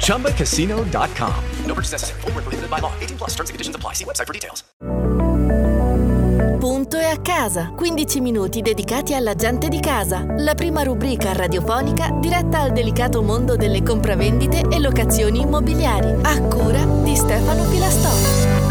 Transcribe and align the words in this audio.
ChumbaCasino.com. 0.00 1.44
No 1.64 1.74
purchase 1.74 1.92
necessary. 1.92 2.20
Void 2.22 2.34
were 2.34 2.42
prohibited 2.42 2.68
by 2.68 2.80
law. 2.80 2.92
18 3.00 3.16
plus. 3.16 3.30
Terms 3.30 3.48
and 3.48 3.54
conditions 3.54 3.76
apply. 3.76 3.94
See 3.94 4.04
website 4.04 4.26
for 4.26 4.34
details. 4.34 4.64
Punto 6.58 6.98
e 6.98 7.06
a 7.06 7.18
casa. 7.20 7.72
15 7.74 8.20
minuti 8.20 8.60
dedicati 8.60 9.14
alla 9.14 9.34
gente 9.34 9.68
di 9.68 9.80
casa. 9.80 10.26
La 10.38 10.54
prima 10.54 10.82
rubrica 10.82 11.32
radiofonica 11.32 12.10
diretta 12.20 12.60
al 12.60 12.72
delicato 12.72 13.22
mondo 13.22 13.56
delle 13.56 13.82
compravendite 13.82 14.64
e 14.70 14.78
locazioni 14.78 15.40
immobiliari. 15.40 16.16
A 16.22 16.40
cura 16.42 16.84
di 17.02 17.16
Stefano 17.16 17.64
Pilastò. 17.64 18.69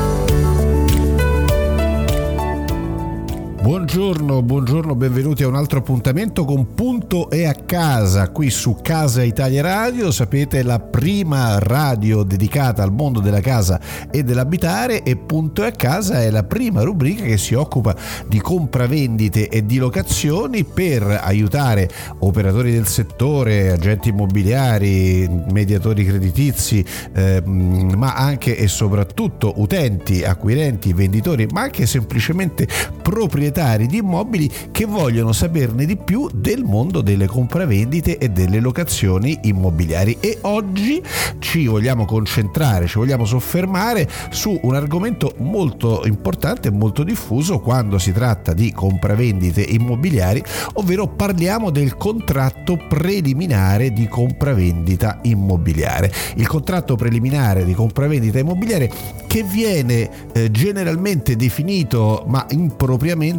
Buongiorno, 3.62 4.42
buongiorno, 4.42 4.96
benvenuti 4.96 5.44
a 5.44 5.50
un 5.50 5.56
altro 5.56 5.80
appuntamento 5.80 6.46
con 6.46 6.74
Punto 6.74 7.30
e 7.30 7.46
a 7.46 7.54
casa 7.54 8.30
qui 8.30 8.50
su 8.50 8.78
Casa 8.82 9.22
Italia 9.22 9.62
Radio. 9.62 10.12
Sapete, 10.12 10.64
la 10.64 10.80
prima 10.80 11.60
radio 11.60 12.24
dedicata 12.24 12.84
al 12.84 12.94
mondo 12.94 13.20
della 13.20 13.42
casa 13.42 13.78
e 14.10 14.24
dell'abitare 14.24 15.04
e 15.04 15.18
Punto 15.18 15.64
e 15.64 15.68
a 15.68 15.72
casa 15.72 16.22
è 16.22 16.30
la 16.30 16.46
prima 16.46 16.84
rubrica 16.84 17.26
che 17.26 17.38
si 17.38 17.54
occupa 17.54 17.94
di 18.28 18.40
compravendite 18.40 19.50
e 19.50 19.66
di 19.66 19.78
locazioni 19.78 20.64
per 20.64 21.04
aiutare 21.22 21.90
operatori 22.20 22.72
del 22.72 22.88
settore, 22.88 23.74
agenti 23.74 24.08
immobiliari, 24.08 25.28
mediatori 25.52 26.06
creditizi, 26.06 26.84
ehm, 27.14 27.94
ma 27.98 28.16
anche 28.16 28.56
e 28.56 28.70
soprattutto 28.70 29.56
utenti, 29.58 30.24
acquirenti, 30.24 30.94
venditori, 30.94 31.46
ma 31.52 31.64
anche 31.64 31.86
semplicemente 31.86 32.66
proprietari 33.02 33.48
di 33.52 33.98
immobili 33.98 34.50
che 34.72 34.86
vogliono 34.86 35.32
saperne 35.32 35.86
di 35.86 35.98
più 35.98 36.30
del 36.34 36.64
mondo 36.64 37.02
delle 37.02 37.26
compravendite 37.26 38.18
e 38.18 38.30
delle 38.30 38.60
locazioni 38.60 39.38
immobiliari. 39.44 40.18
E 40.20 40.38
oggi 40.42 41.02
ci 41.40 41.66
vogliamo 41.66 42.06
concentrare, 42.06 42.88
ci 42.88 43.00
vogliamo 43.00 43.26
soffermare 43.26 44.08
su 44.30 44.58
un 44.62 44.76
argomento 44.76 45.34
molto 45.38 46.04
importante 46.06 46.68
e 46.68 46.72
molto 46.72 47.04
diffuso 47.04 47.60
quando 47.60 47.98
si 47.98 48.12
tratta 48.12 48.54
di 48.54 48.72
compravendite 48.72 49.62
immobiliari, 49.62 50.44
ovvero 50.74 51.08
parliamo 51.08 51.72
del 51.72 51.98
contratto 51.98 52.78
preliminare 52.88 53.92
di 53.92 54.08
compravendita 54.08 55.20
immobiliare. 55.24 56.12
Il 56.36 56.48
contratto 56.48 56.96
preliminare 56.96 57.66
di 57.66 57.74
compravendita 57.74 58.40
immobiliare 58.40 58.92
che 59.28 59.44
viene 59.44 60.10
eh, 60.34 60.52
generalmente 60.52 61.36
definito 61.36 62.26
ma 62.28 62.46
impropriamente 62.50 63.38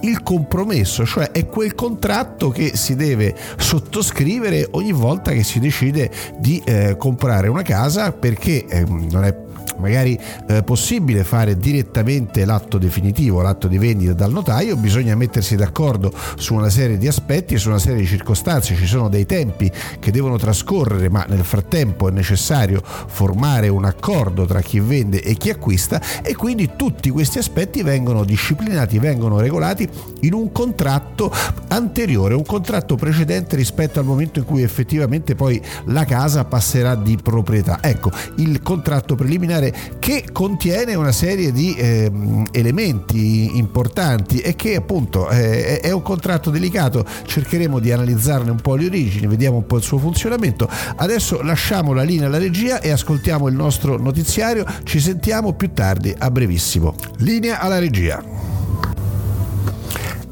il 0.00 0.22
compromesso, 0.22 1.04
cioè 1.04 1.30
è 1.30 1.46
quel 1.46 1.74
contratto 1.74 2.50
che 2.50 2.76
si 2.76 2.96
deve 2.96 3.34
sottoscrivere 3.56 4.68
ogni 4.72 4.92
volta 4.92 5.32
che 5.32 5.42
si 5.42 5.58
decide 5.58 6.10
di 6.38 6.60
eh, 6.64 6.96
comprare 6.96 7.48
una 7.48 7.62
casa 7.62 8.12
perché 8.12 8.64
eh, 8.66 8.84
non 8.86 9.24
è 9.24 9.47
magari 9.78 10.18
eh, 10.48 10.62
possibile 10.62 11.24
fare 11.24 11.56
direttamente 11.56 12.44
l'atto 12.44 12.78
definitivo, 12.78 13.40
l'atto 13.40 13.68
di 13.68 13.78
vendita 13.78 14.12
dal 14.12 14.32
notaio, 14.32 14.76
bisogna 14.76 15.14
mettersi 15.14 15.56
d'accordo 15.56 16.12
su 16.36 16.54
una 16.54 16.70
serie 16.70 16.98
di 16.98 17.08
aspetti 17.08 17.54
e 17.54 17.58
su 17.58 17.68
una 17.68 17.78
serie 17.78 18.00
di 18.00 18.06
circostanze, 18.06 18.74
ci 18.74 18.86
sono 18.86 19.08
dei 19.08 19.26
tempi 19.26 19.70
che 19.98 20.10
devono 20.10 20.36
trascorrere, 20.36 21.08
ma 21.08 21.24
nel 21.28 21.44
frattempo 21.44 22.08
è 22.08 22.12
necessario 22.12 22.82
formare 22.84 23.68
un 23.68 23.84
accordo 23.84 24.44
tra 24.46 24.60
chi 24.60 24.80
vende 24.80 25.22
e 25.22 25.34
chi 25.34 25.50
acquista 25.50 26.00
e 26.22 26.34
quindi 26.34 26.70
tutti 26.76 27.10
questi 27.10 27.38
aspetti 27.38 27.82
vengono 27.82 28.24
disciplinati, 28.24 28.98
vengono 28.98 29.40
regolati 29.40 29.88
in 30.20 30.34
un 30.34 30.52
contratto 30.52 31.32
anteriore, 31.68 32.34
un 32.34 32.44
contratto 32.44 32.96
precedente 32.96 33.56
rispetto 33.56 33.98
al 33.98 34.04
momento 34.04 34.38
in 34.38 34.44
cui 34.44 34.62
effettivamente 34.62 35.34
poi 35.34 35.60
la 35.86 36.04
casa 36.04 36.44
passerà 36.44 36.94
di 36.94 37.16
proprietà. 37.16 37.78
Ecco, 37.80 38.10
il 38.36 38.62
contratto 38.62 39.14
preliminare 39.14 39.47
che 39.98 40.26
contiene 40.32 40.94
una 40.94 41.12
serie 41.12 41.52
di 41.52 41.74
eh, 41.74 42.10
elementi 42.52 43.56
importanti 43.56 44.40
e 44.40 44.54
che 44.54 44.76
appunto 44.76 45.28
eh, 45.30 45.80
è 45.80 45.90
un 45.90 46.02
contratto 46.02 46.50
delicato, 46.50 47.04
cercheremo 47.24 47.78
di 47.78 47.92
analizzarne 47.92 48.50
un 48.50 48.60
po' 48.60 48.74
le 48.74 48.86
origini, 48.86 49.26
vediamo 49.26 49.56
un 49.56 49.66
po' 49.66 49.76
il 49.76 49.82
suo 49.82 49.98
funzionamento. 49.98 50.68
Adesso 50.96 51.42
lasciamo 51.42 51.92
la 51.92 52.02
linea 52.02 52.26
alla 52.26 52.38
regia 52.38 52.80
e 52.80 52.90
ascoltiamo 52.90 53.48
il 53.48 53.54
nostro 53.54 53.98
notiziario, 53.98 54.64
ci 54.84 55.00
sentiamo 55.00 55.54
più 55.54 55.72
tardi, 55.72 56.14
a 56.16 56.30
brevissimo. 56.30 56.94
Linea 57.18 57.60
alla 57.60 57.78
regia. 57.78 58.57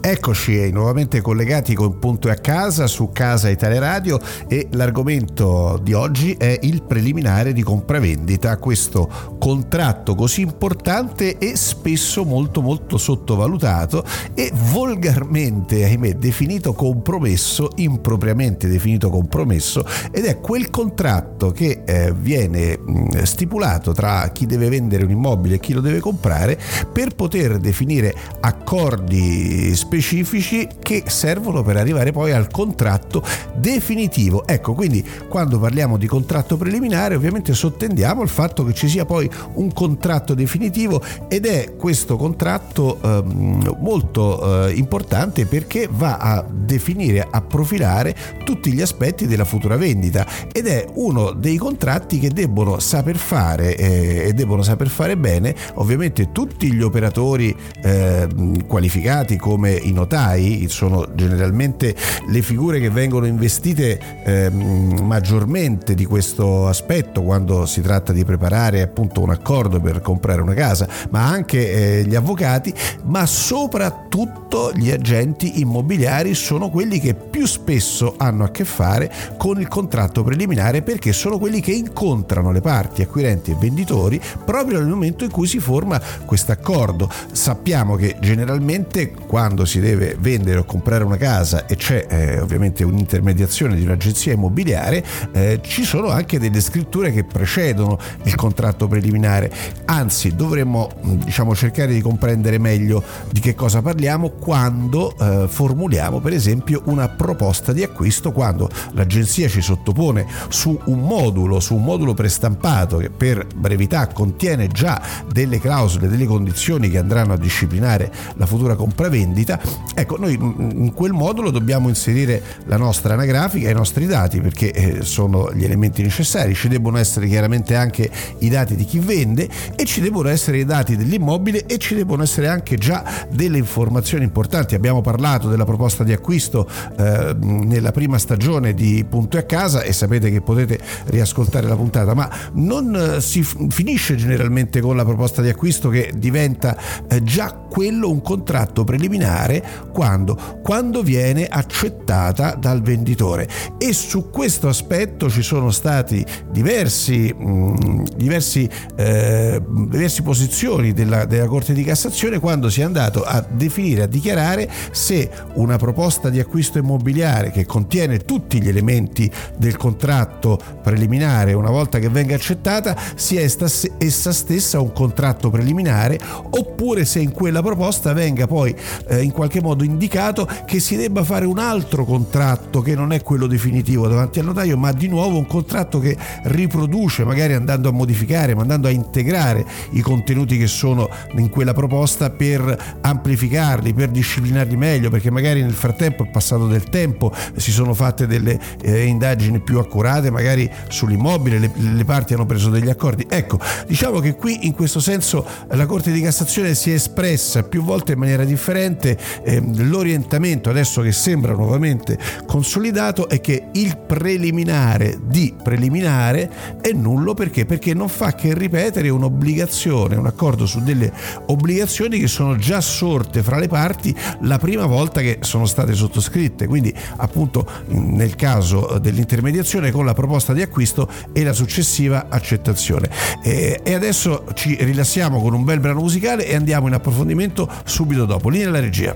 Eccoci 0.09 0.71
nuovamente 0.71 1.21
collegati 1.21 1.75
con 1.75 1.99
Punto 1.99 2.31
a 2.31 2.35
casa 2.35 2.87
su 2.87 3.11
Casa 3.13 3.49
Italia 3.49 3.81
Radio 3.81 4.21
e 4.47 4.69
l'argomento 4.71 5.81
di 5.83 5.95
oggi 5.95 6.35
è 6.39 6.61
il 6.63 6.85
preliminare 6.85 7.53
di 7.53 7.65
compravendita, 7.65 8.57
questo 8.59 9.11
contratto 9.41 10.15
così 10.15 10.43
importante 10.43 11.39
e 11.39 11.57
spesso 11.57 12.25
molto 12.25 12.63
molto 12.63 12.99
sottovalutato 12.99 14.05
e 14.33 14.53
volgarmente, 14.71 15.83
ahimè, 15.83 16.13
definito 16.15 16.73
compromesso, 16.73 17.71
impropriamente 17.75 18.69
definito 18.69 19.11
compromesso 19.11 19.85
ed 20.13 20.27
è 20.27 20.39
quel 20.39 20.71
contratto 20.71 21.51
che 21.51 21.83
eh, 21.85 22.15
viene 22.17 22.79
mh, 22.79 23.23
stipulato 23.25 23.91
tra 23.91 24.29
chi 24.29 24.47
deve 24.47 24.69
vendere 24.69 25.03
un 25.03 25.11
immobile 25.11 25.57
e 25.57 25.59
chi 25.59 25.73
lo 25.73 25.81
deve 25.81 25.99
comprare 25.99 26.57
per 26.93 27.17
poter 27.17 27.59
definire 27.59 28.15
accordi 28.39 29.75
specifici 29.75 29.95
specifici 29.97 30.69
che 30.79 31.05
servono 31.07 31.63
per 31.63 31.77
arrivare 31.77 32.13
poi 32.13 32.33
al 32.33 32.51
contratto 32.51 33.23
definitivo. 33.55 34.47
Ecco, 34.47 34.75
quindi 34.75 35.05
quando 35.29 35.59
parliamo 35.59 35.97
di 35.97 36.07
contratto 36.07 36.57
preliminare 36.57 37.15
ovviamente 37.15 37.55
sottendiamo 37.55 38.23
il 38.23 38.29
fatto 38.29 38.65
che 38.65 38.75
ci 38.75 38.89
sia 38.89 39.07
poi 39.07 39.29
un 39.55 39.73
contratto 39.73 40.35
definitivo 40.35 41.03
ed 41.29 41.47
è 41.47 41.77
questo 41.77 42.17
contratto 42.17 42.99
ehm, 43.03 43.77
molto 43.81 44.67
eh, 44.67 44.73
importante 44.73 45.47
perché 45.47 45.89
va 45.91 46.19
a 46.19 46.45
definire, 46.47 47.27
a 47.29 47.41
profilare 47.41 48.15
tutti 48.45 48.73
gli 48.73 48.83
aspetti 48.83 49.27
della 49.27 49.45
futura 49.45 49.77
vendita 49.77 50.27
ed 50.53 50.67
è 50.67 50.85
uno 50.95 51.33
dei 51.33 51.57
contratti 51.57 52.19
che 52.19 52.31
debbono 52.31 52.79
saper 52.81 53.17
fare 53.17 53.77
eh, 53.77 54.29
e 54.29 54.33
debbono 54.35 54.63
saper 54.63 54.89
fare 54.89 55.17
bene 55.17 55.55
ovviamente 55.75 56.33
tutti 56.33 56.73
gli 56.73 56.83
operatori 56.83 57.55
eh, 57.83 58.29
qualificati 58.67 59.37
come 59.37 59.73
i 59.87 59.93
notai 59.93 60.67
sono 60.69 61.09
generalmente 61.15 61.95
le 62.29 62.43
figure 62.43 62.81
che 62.81 62.91
vengono 62.91 63.27
investite 63.27 63.99
eh, 64.25 64.51
maggiormente 64.51 65.95
di 65.95 66.05
questo 66.05 66.67
aspetto 66.67 67.23
quando 67.23 67.67
si 67.67 67.81
tratta 67.81 68.13
di 68.13 68.25
preparare 68.25 68.83
appunto 68.83 69.21
un 69.21 69.31
accordo 69.31 69.81
per 69.81 70.01
comprare 70.01 70.41
una 70.41 70.55
casa, 70.55 70.89
ma 71.11 71.27
anche 71.27 72.01
eh, 72.01 72.05
gli 72.05 72.15
avvocati, 72.15 72.73
ma 73.05 73.27
soprattutto 73.27 74.73
gli 74.75 74.91
agenti 74.91 75.61
immobiliari 75.61 76.35
sono 76.35 76.71
quelli 76.71 76.99
che 76.99 77.15
più 77.15 77.47
spesso 77.47 78.15
hanno 78.17 78.45
a 78.45 78.51
che 78.51 78.65
fare 78.65 79.13
con 79.37 79.61
il 79.61 79.69
contratto 79.69 80.23
preliminare 80.23 80.83
perché 80.83 81.13
sono 81.13 81.39
quelli 81.39 81.61
che 81.61 81.73
incontrano 81.73 82.51
le 82.51 82.61
parti 82.61 83.03
acquirenti 83.03 83.51
e 83.51 83.57
venditori 83.59 84.21
proprio 84.45 84.79
nel 84.79 84.89
momento 84.89 85.25
in 85.25 85.31
cui 85.31 85.47
si 85.47 85.59
forma 85.59 86.01
questo 86.25 86.53
accordo. 86.53 87.11
Sappiamo 87.33 87.97
che 87.97 88.17
generalmente 88.21 89.11
quando 89.11 89.65
si 89.65 89.76
si 89.77 89.81
deve 89.81 90.17
vendere 90.19 90.61
o 90.61 90.65
comprare 90.65 91.05
una 91.05 91.19
casa 91.19 91.67
e 91.67 91.77
c'è 91.77 92.07
eh, 92.09 92.41
ovviamente 92.41 92.83
un'intermediazione 92.83 93.77
di 93.77 93.83
un'agenzia 93.83 94.33
immobiliare, 94.33 95.05
eh, 95.33 95.61
ci 95.63 95.85
sono 95.85 96.09
anche 96.09 96.39
delle 96.39 96.61
scritture 96.63 97.13
che 97.13 97.25
precedono 97.25 97.99
il 98.23 98.35
contratto 98.37 98.89
preliminare. 98.89 99.53
Anzi, 99.85 100.35
dovremmo 100.35 100.89
diciamo, 101.03 101.55
cercare 101.55 101.93
di 101.93 102.01
comprendere 102.01 102.59
meglio 102.59 103.03
di 103.31 103.41
che 103.41 103.55
cosa 103.55 103.83
parliamo 103.83 104.31
quando 104.31 105.15
eh, 105.19 105.47
formuliamo 105.47 106.21
per 106.21 106.33
esempio 106.33 106.83
una 106.87 107.09
proposta 107.09 107.73
di 107.73 107.83
acquisto, 107.83 108.33
quando 108.33 108.71
l'agenzia 108.93 109.49
ci 109.49 109.61
sottopone 109.61 110.27
su 110.49 110.79
un 110.87 111.01
modulo, 111.01 111.61
su 111.61 111.75
un 111.75 111.83
modulo 111.83 112.15
prestampato 112.15 112.97
che 112.97 113.11
per 113.11 113.47
brevità 113.55 114.07
contiene 114.07 114.69
già 114.69 115.03
delle 115.31 115.61
clausole, 115.61 116.09
delle 116.09 116.25
condizioni 116.25 116.89
che 116.89 116.97
andranno 116.97 117.35
a 117.35 117.39
disciplinare 117.39 118.11
la 118.37 118.47
futura 118.47 118.75
compravendita, 118.75 119.56
ecco 119.95 120.17
noi 120.19 120.35
in 120.35 120.93
quel 120.95 121.13
modulo 121.13 121.51
dobbiamo 121.51 121.89
inserire 121.89 122.43
la 122.65 122.77
nostra 122.77 123.15
anagrafica 123.15 123.69
e 123.69 123.71
i 123.71 123.75
nostri 123.75 124.07
dati 124.07 124.41
perché 124.41 124.73
eh, 124.73 125.03
sono 125.03 125.53
gli 125.53 125.65
elementi 125.65 126.03
necessari, 126.03 126.55
ci 126.55 126.69
debbono 126.69 126.99
essere 126.99 127.27
chiaramente 127.27 127.75
anche 127.77 128.11
i 128.39 128.49
dati 128.49 128.77
di 128.77 128.85
chi 128.85 128.99
vende 128.99 129.49
e 129.75 129.85
ci 129.85 130.01
debbono 130.01 130.29
essere 130.29 130.59
i 130.59 130.65
dati 130.65 130.97
dell'immobile 130.97 131.67
e 131.67 131.79
ci 131.79 131.95
debbono 131.95 132.23
essere 132.23 132.49
anche 132.49 132.77
già 132.77 133.05
delle 133.31 133.59
informazioni 133.59 134.25
importanti. 134.25 134.75
Abbiamo 134.75 135.01
parlato 135.01 135.49
della 135.49 135.65
proposta 135.65 136.05
di 136.05 136.13
acquisto 136.13 136.69
eh, 136.99 137.35
nella 137.41 137.93
prima 137.93 138.19
stagione 138.19 138.75
di 138.75 139.05
Punto 139.09 139.39
a 139.39 139.43
casa 139.43 139.83
e 139.83 139.93
sapete 139.93 140.31
che 140.31 140.41
potete 140.41 140.79
riascoltare 141.07 141.67
la 141.67 141.77
puntata, 141.77 142.15
ma 142.15 142.31
non 142.55 142.95
eh, 142.95 143.21
si 143.21 143.43
finisce 143.43 144.17
generalmente 144.17 144.81
con 144.81 144.97
la 144.97 145.05
proposta 145.05 145.43
di 145.43 145.49
acquisto 145.49 145.89
che 145.89 146.13
diventa 146.17 146.77
eh, 147.09 147.23
già 147.23 147.53
quello 147.53 148.11
un 148.11 148.23
contratto 148.23 148.85
preliminare 148.85 149.46
quando, 149.93 150.61
quando 150.63 151.03
viene 151.03 151.47
accettata 151.47 152.55
dal 152.55 152.83
venditore. 152.83 153.49
E 153.79 153.93
su 153.93 154.31
questo 154.31 154.69
aspetto 154.69 155.31
ci 155.31 155.43
sono 155.43 155.71
stati 155.71 156.25
diversi, 156.51 157.33
mh, 157.33 158.15
diversi, 158.17 158.69
eh, 158.97 159.63
diverse 159.89 160.23
posizioni 160.23 160.93
della, 160.93 161.25
della 161.25 161.47
Corte 161.47 161.73
di 161.73 161.85
Cassazione 161.85 162.39
quando 162.39 162.69
si 162.69 162.81
è 162.81 162.85
andato 162.85 163.23
a 163.23 163.45
definire, 163.49 164.03
a 164.03 164.07
dichiarare 164.07 164.69
se 164.91 165.31
una 165.55 165.77
proposta 165.77 166.31
di 166.31 166.41
acquisto 166.41 166.79
immobiliare 166.79 167.51
che 167.51 167.67
contiene 167.67 168.19
tutti 168.19 168.61
gli 168.61 168.69
elementi 168.69 169.31
del 169.57 169.77
contratto 169.77 170.59
preliminare 170.83 171.53
una 171.53 171.71
volta 171.71 171.99
che 171.99 172.09
venga 172.09 172.35
accettata 172.35 172.97
sia 173.15 173.41
essa 173.41 174.33
stessa 174.33 174.81
un 174.81 174.93
contratto 174.93 175.51
preliminare 175.51 176.19
oppure 176.51 177.05
se 177.05 177.21
in 177.21 177.33
quella 177.33 177.63
proposta 177.63 178.13
venga 178.13 178.47
poi 178.47 178.75
eh, 179.09 179.23
in 179.23 179.33
qualche 179.37 179.61
modo 179.61 179.85
indicato 179.85 180.49
che 180.65 180.81
si 180.81 180.97
debba 180.97 181.23
fare 181.23 181.45
un 181.45 181.59
altro 181.59 182.07
contratto 182.07 182.81
che 182.81 182.95
non 182.95 183.13
è 183.13 183.21
quello 183.21 183.47
definitivo 183.47 184.09
davanti 184.09 184.39
al 184.39 184.47
notaio 184.47 184.79
ma 184.79 184.93
di 184.93 185.09
nuovo 185.09 185.37
un 185.37 185.47
contratto 185.47 185.99
che 185.99 186.17
riproduce 186.45 187.23
magari 187.23 187.53
andando 187.53 187.91
a 187.91 187.93
modificare 187.93 188.55
ma 188.55 188.63
andando 188.63 188.89
a 188.89 188.91
integrare 188.91 189.67
i 189.91 190.01
contenuti 190.01 190.57
che 190.57 190.67
sono 190.67 191.11
in 191.35 191.51
quella 191.51 191.75
proposta 191.75 192.31
per 192.31 192.99
amplificarli 193.03 193.93
per 193.93 194.09
disciplinarli 194.09 194.75
meglio 194.75 195.11
perché 195.11 195.31
magari 195.31 195.61
nel 195.61 195.75
frattempo 195.75 196.25
è 196.25 196.29
passato 196.31 196.67
del 196.67 196.85
tempo 196.85 197.31
si 197.57 197.73
sono 197.73 197.93
fatte 197.93 198.27
delle 198.27 198.59
eh, 198.81 199.05
indagini 199.05 199.61
più 199.61 199.79
accurate 199.79 200.31
magari 200.31 200.71
sull'immobile 200.89 201.59
le, 201.59 201.71
le 201.75 202.05
parti 202.07 202.33
hanno 202.33 202.47
preso 202.47 202.71
degli 202.71 202.89
accordi. 202.89 203.27
Ecco 203.29 203.61
diciamo 203.87 204.21
che 204.21 204.35
qui 204.35 204.67
in 204.67 204.73
questo 204.73 205.01
senso 205.01 205.47
la 205.69 205.85
Corte 205.85 206.11
di 206.11 206.23
Cassazione 206.23 206.75
si 206.75 206.91
è 206.91 206.95
espressa 206.95 207.65
più 207.65 207.83
volte 207.83 208.13
in 208.13 208.19
maniera 208.19 208.45
differente 208.45 209.19
eh, 209.45 209.63
l'orientamento 209.77 210.71
adesso 210.71 211.03
che 211.03 211.13
sembra 211.13 211.53
nuovamente 211.53 212.19
consolidato 212.47 213.29
è 213.29 213.41
che 213.41 213.69
il 213.73 213.97
preliminare 213.97 215.19
di 215.25 215.55
preliminare 215.63 216.51
è 216.81 216.93
nullo 216.93 217.35
perché? 217.35 217.67
Perché 217.67 217.95
non 217.95 218.09
fa 218.09 218.35
che 218.35 218.55
ripetere 218.55 219.09
un'obbligazione, 219.09 220.17
un 220.17 220.27
accordo 220.27 220.67
su 220.67 220.81
delle 220.81 221.13
obbligazioni 221.47 222.19
che 222.19 222.29
sono 222.29 222.57
già 222.57 222.81
sorte 222.81 223.43
fra 223.43 223.59
le 223.59 223.69
parti 223.69 224.15
la 224.43 224.59
prima 224.59 224.87
volta 224.87 225.21
che 225.21 225.39
sono 225.41 225.67
state 225.67 225.95
sottoscritte. 225.95 226.67
Quindi 226.67 226.95
appunto 227.17 227.67
nel 227.89 228.37
caso 228.37 228.99
dell'intermediazione 229.01 229.91
con 229.91 230.05
la 230.05 230.15
proposta 230.15 230.53
di 230.53 230.63
acquisto 230.63 231.09
e 231.33 231.43
la 231.43 231.53
successiva 231.53 232.27
accettazione. 232.29 233.11
E 233.43 233.81
adesso 233.95 234.45
ci 234.55 234.77
rilassiamo 234.79 235.41
con 235.41 235.55
un 235.55 235.65
bel 235.65 235.81
brano 235.81 236.01
musicale 236.01 236.47
e 236.47 236.55
andiamo 236.55 236.87
in 236.87 236.95
approfondimento 236.95 237.69
subito 237.85 238.25
dopo. 238.25 238.49
Linea 238.49 238.69
alla 238.69 238.81
regia. 238.81 239.16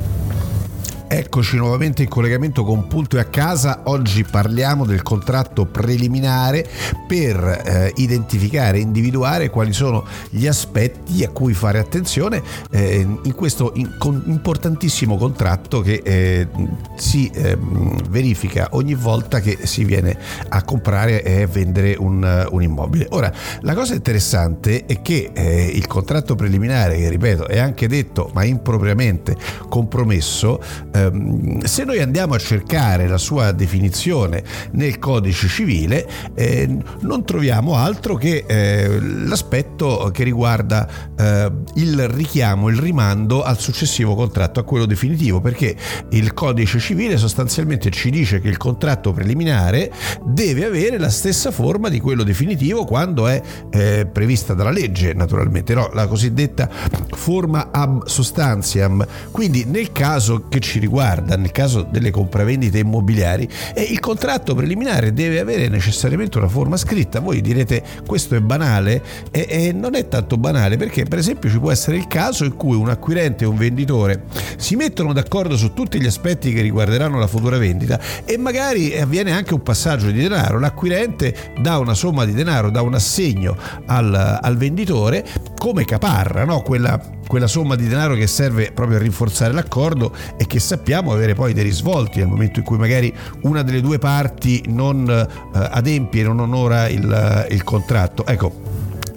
Eccoci 1.13 1.57
nuovamente 1.57 2.03
in 2.03 2.07
collegamento 2.07 2.63
con 2.63 2.87
Punto 2.87 3.17
e 3.17 3.19
a 3.19 3.25
casa. 3.25 3.81
Oggi 3.87 4.23
parliamo 4.23 4.85
del 4.85 5.01
contratto 5.01 5.65
preliminare 5.65 6.65
per 7.05 7.35
eh, 7.65 7.91
identificare 7.97 8.77
e 8.77 8.79
individuare 8.79 9.49
quali 9.49 9.73
sono 9.73 10.05
gli 10.29 10.47
aspetti 10.47 11.21
a 11.25 11.29
cui 11.29 11.53
fare 11.53 11.79
attenzione 11.79 12.41
eh, 12.71 13.05
in 13.23 13.35
questo 13.35 13.73
in, 13.75 13.95
con, 13.99 14.23
importantissimo 14.27 15.17
contratto 15.17 15.81
che 15.81 16.01
eh, 16.01 16.47
si 16.95 17.29
ehm, 17.33 18.07
verifica 18.09 18.69
ogni 18.71 18.93
volta 18.93 19.41
che 19.41 19.57
si 19.63 19.83
viene 19.83 20.17
a 20.47 20.63
comprare 20.63 21.23
e 21.23 21.45
vendere 21.45 21.93
un, 21.99 22.47
un 22.49 22.61
immobile. 22.63 23.07
Ora, 23.09 23.29
la 23.63 23.73
cosa 23.73 23.95
interessante 23.95 24.85
è 24.85 25.01
che 25.01 25.31
eh, 25.33 25.65
il 25.65 25.87
contratto 25.87 26.35
preliminare, 26.35 26.95
che 26.95 27.09
ripeto 27.09 27.49
è 27.49 27.59
anche 27.59 27.89
detto 27.89 28.31
ma 28.33 28.45
impropriamente 28.45 29.35
compromesso, 29.67 30.61
eh, 30.93 30.99
Ehm, 31.01 31.63
se 31.63 31.83
noi 31.83 31.99
andiamo 31.99 32.33
a 32.33 32.37
cercare 32.37 33.07
la 33.07 33.17
sua 33.17 33.51
definizione 33.51 34.43
nel 34.71 34.99
codice 34.99 35.47
civile 35.47 36.07
eh, 36.35 36.77
non 37.01 37.25
troviamo 37.25 37.75
altro 37.75 38.15
che 38.15 38.43
eh, 38.47 38.99
l'aspetto 38.99 40.09
che 40.13 40.23
riguarda 40.23 40.87
eh, 41.17 41.51
il 41.75 42.07
richiamo, 42.07 42.69
il 42.69 42.77
rimando 42.77 43.43
al 43.43 43.59
successivo 43.59 44.15
contratto, 44.15 44.59
a 44.59 44.63
quello 44.63 44.85
definitivo, 44.85 45.39
perché 45.39 45.75
il 46.09 46.33
codice 46.33 46.79
civile 46.79 47.17
sostanzialmente 47.17 47.89
ci 47.89 48.09
dice 48.09 48.39
che 48.41 48.47
il 48.47 48.57
contratto 48.57 49.13
preliminare 49.13 49.91
deve 50.25 50.65
avere 50.65 50.97
la 50.97 51.09
stessa 51.09 51.51
forma 51.51 51.89
di 51.89 51.99
quello 51.99 52.23
definitivo 52.23 52.85
quando 52.85 53.27
è 53.27 53.41
eh, 53.71 54.07
prevista 54.11 54.53
dalla 54.53 54.71
legge, 54.71 55.13
naturalmente, 55.13 55.73
no? 55.73 55.89
la 55.93 56.07
cosiddetta 56.07 56.69
forma 57.09 57.69
ab 57.71 58.05
sostantiam. 58.05 59.05
Quindi 59.31 59.65
nel 59.65 59.91
caso 59.91 60.47
che 60.49 60.59
ci 60.59 60.79
riguarda 60.79 60.90
riguarda, 60.91 61.37
nel 61.37 61.53
caso 61.53 61.83
delle 61.83 62.11
compravendite 62.11 62.79
immobiliari, 62.79 63.47
e 63.73 63.81
il 63.81 64.01
contratto 64.01 64.53
preliminare 64.53 65.13
deve 65.13 65.39
avere 65.39 65.69
necessariamente 65.69 66.37
una 66.37 66.49
forma 66.49 66.75
scritta. 66.75 67.21
Voi 67.21 67.39
direte 67.39 67.81
questo 68.05 68.35
è 68.35 68.41
banale 68.41 69.01
e, 69.31 69.47
e 69.49 69.71
non 69.71 69.95
è 69.95 70.09
tanto 70.09 70.35
banale 70.35 70.75
perché 70.75 71.05
per 71.05 71.19
esempio 71.19 71.49
ci 71.49 71.59
può 71.59 71.71
essere 71.71 71.95
il 71.95 72.07
caso 72.07 72.43
in 72.43 72.57
cui 72.57 72.75
un 72.75 72.89
acquirente 72.89 73.45
e 73.45 73.47
un 73.47 73.55
venditore 73.55 74.23
si 74.57 74.75
mettono 74.75 75.13
d'accordo 75.13 75.55
su 75.55 75.73
tutti 75.73 76.01
gli 76.01 76.05
aspetti 76.05 76.51
che 76.51 76.61
riguarderanno 76.61 77.17
la 77.17 77.27
futura 77.27 77.57
vendita 77.57 77.97
e 78.25 78.37
magari 78.37 78.99
avviene 78.99 79.31
anche 79.31 79.53
un 79.53 79.63
passaggio 79.63 80.11
di 80.11 80.21
denaro. 80.21 80.59
L'acquirente 80.59 81.53
dà 81.61 81.77
una 81.77 81.93
somma 81.93 82.25
di 82.25 82.33
denaro, 82.33 82.69
dà 82.69 82.81
un 82.81 82.95
assegno 82.95 83.55
al, 83.85 84.39
al 84.41 84.57
venditore 84.57 85.25
come 85.57 85.85
caparra, 85.85 86.43
no? 86.43 86.61
quella 86.61 87.19
quella 87.31 87.47
somma 87.47 87.77
di 87.77 87.87
denaro 87.87 88.15
che 88.15 88.27
serve 88.27 88.73
proprio 88.73 88.97
a 88.97 88.99
rinforzare 88.99 89.53
l'accordo 89.53 90.13
e 90.35 90.45
che 90.45 90.59
sappiamo 90.59 91.13
avere 91.13 91.33
poi 91.33 91.53
dei 91.53 91.63
risvolti 91.63 92.19
nel 92.19 92.27
momento 92.27 92.59
in 92.59 92.65
cui 92.65 92.77
magari 92.77 93.13
una 93.43 93.61
delle 93.61 93.79
due 93.79 93.99
parti 93.99 94.61
non 94.67 95.09
eh, 95.09 95.27
adempie, 95.53 96.23
non 96.23 96.41
onora 96.41 96.89
il, 96.89 97.47
il 97.49 97.63
contratto. 97.63 98.25
Ecco, 98.25 98.51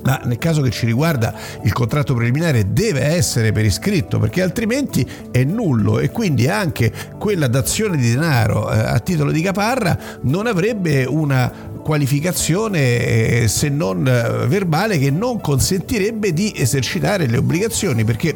ma 0.04 0.21
nel 0.26 0.38
caso 0.38 0.62
che 0.62 0.71
ci 0.71 0.87
riguarda 0.87 1.35
il 1.64 1.73
contratto 1.73 2.14
preliminare 2.14 2.73
deve 2.73 3.00
essere 3.00 3.50
per 3.50 3.64
iscritto 3.64 4.21
perché 4.21 4.42
altrimenti 4.42 5.04
è 5.33 5.42
nullo 5.42 5.99
e 5.99 6.11
quindi 6.11 6.47
anche 6.47 6.92
quella 7.18 7.49
dazione 7.49 7.97
di 7.97 8.11
denaro 8.11 8.71
eh, 8.71 8.78
a 8.78 9.00
titolo 9.00 9.33
di 9.33 9.42
caparra 9.42 9.99
non 10.21 10.47
avrebbe 10.47 11.04
una 11.04 11.73
qualificazione 11.84 13.42
eh, 13.42 13.48
se 13.48 13.68
non 13.68 14.08
eh, 14.08 14.46
verbale 14.46 14.98
che 14.98 15.10
non 15.10 15.38
consentirebbe 15.38 16.32
di 16.32 16.54
esercitare 16.56 17.26
le 17.26 17.36
obbligazioni 17.36 18.04
perché 18.04 18.34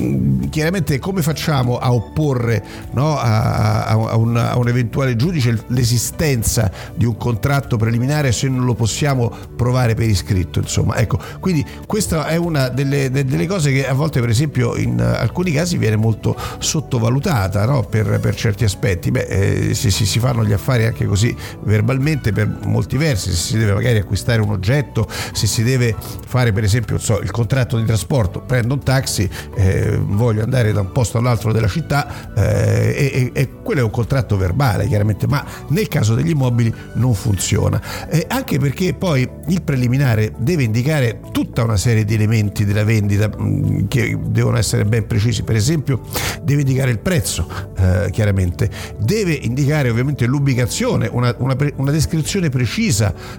mm, 0.00 0.48
chiaramente 0.48 0.98
come 0.98 1.22
facciamo 1.22 1.78
a 1.78 1.92
opporre 1.92 2.62
no, 2.94 3.16
a, 3.16 3.84
a, 3.84 4.16
un, 4.16 4.36
a, 4.36 4.58
un, 4.58 4.68
eventuale 4.68 5.14
giudice 5.14 5.64
l'esistenza 5.68 6.70
di 6.94 7.04
un 7.04 7.16
contratto 7.16 7.76
preliminare 7.76 8.32
se 8.32 8.48
non 8.48 8.64
lo 8.64 8.74
possiamo 8.74 9.32
provare 9.54 9.94
per 9.94 10.08
iscritto 10.08 10.58
insomma 10.58 10.96
ecco. 10.96 11.20
Quindi 11.38 11.64
questa 11.86 12.26
è 12.26 12.34
una 12.34 12.68
delle, 12.68 13.10
delle 13.12 13.46
cose 13.46 13.70
che 13.70 13.86
a 13.86 13.94
volte 13.94 14.18
per 14.18 14.28
esempio 14.28 14.74
in 14.74 15.00
alcuni 15.00 15.52
casi 15.52 15.78
viene 15.78 15.96
molto 15.96 16.36
sottovalutata 16.58 17.64
no, 17.64 17.84
per, 17.84 18.18
per, 18.20 18.34
certi 18.34 18.64
aspetti. 18.64 19.12
Beh 19.12 19.26
eh, 19.28 19.74
se 19.74 19.90
si, 19.90 20.04
si 20.04 20.18
fanno 20.18 20.44
gli 20.44 20.52
affari 20.52 20.84
anche 20.84 21.06
così 21.06 21.34
verbalmente 21.62 22.32
per 22.32 22.58
molti 22.64 22.87
molti 22.88 22.96
versi, 22.96 23.30
se 23.30 23.36
si 23.36 23.58
deve 23.58 23.74
magari 23.74 23.98
acquistare 23.98 24.40
un 24.40 24.50
oggetto, 24.50 25.06
se 25.32 25.46
si 25.46 25.62
deve 25.62 25.94
fare 26.26 26.52
per 26.52 26.64
esempio 26.64 26.96
so, 26.98 27.20
il 27.20 27.30
contratto 27.30 27.76
di 27.76 27.84
trasporto, 27.84 28.40
prendo 28.40 28.74
un 28.74 28.82
taxi, 28.82 29.28
eh, 29.56 29.98
voglio 30.00 30.42
andare 30.42 30.72
da 30.72 30.80
un 30.80 30.92
posto 30.92 31.18
all'altro 31.18 31.52
della 31.52 31.68
città 31.68 32.32
eh, 32.34 33.12
e, 33.12 33.30
e, 33.34 33.48
quello 33.62 33.80
è 33.80 33.84
un 33.84 33.90
contratto 33.90 34.38
verbale 34.38 34.86
chiaramente, 34.86 35.26
ma 35.26 35.44
nel 35.68 35.88
caso 35.88 36.14
degli 36.14 36.30
immobili 36.30 36.72
non 36.94 37.12
funziona. 37.12 38.08
Eh, 38.08 38.24
anche 38.28 38.58
perché 38.58 38.94
poi 38.94 39.28
il 39.48 39.62
preliminare 39.62 40.32
deve 40.38 40.62
indicare 40.62 41.20
tutta 41.32 41.64
una 41.64 41.76
serie 41.76 42.04
di 42.04 42.14
elementi 42.14 42.64
della 42.64 42.84
vendita 42.84 43.28
mh, 43.28 43.42
mm, 43.42 43.86
che 43.88 44.18
devono 44.28 44.56
essere 44.56 44.86
ben 44.86 45.06
precisi, 45.06 45.42
per 45.42 45.56
esempio 45.56 46.00
deve 46.42 46.62
indicare 46.62 46.90
il 46.90 47.00
prezzo, 47.00 47.46
eh, 47.76 48.08
chiaramente, 48.10 48.70
deve 48.98 49.32
indicare 49.32 49.90
ovviamente 49.90 50.24
l'ubicazione, 50.24 51.08
una, 51.12 51.34
una, 51.38 51.56
una 51.76 51.90
descrizione 51.90 52.48
precisa, 52.48 52.76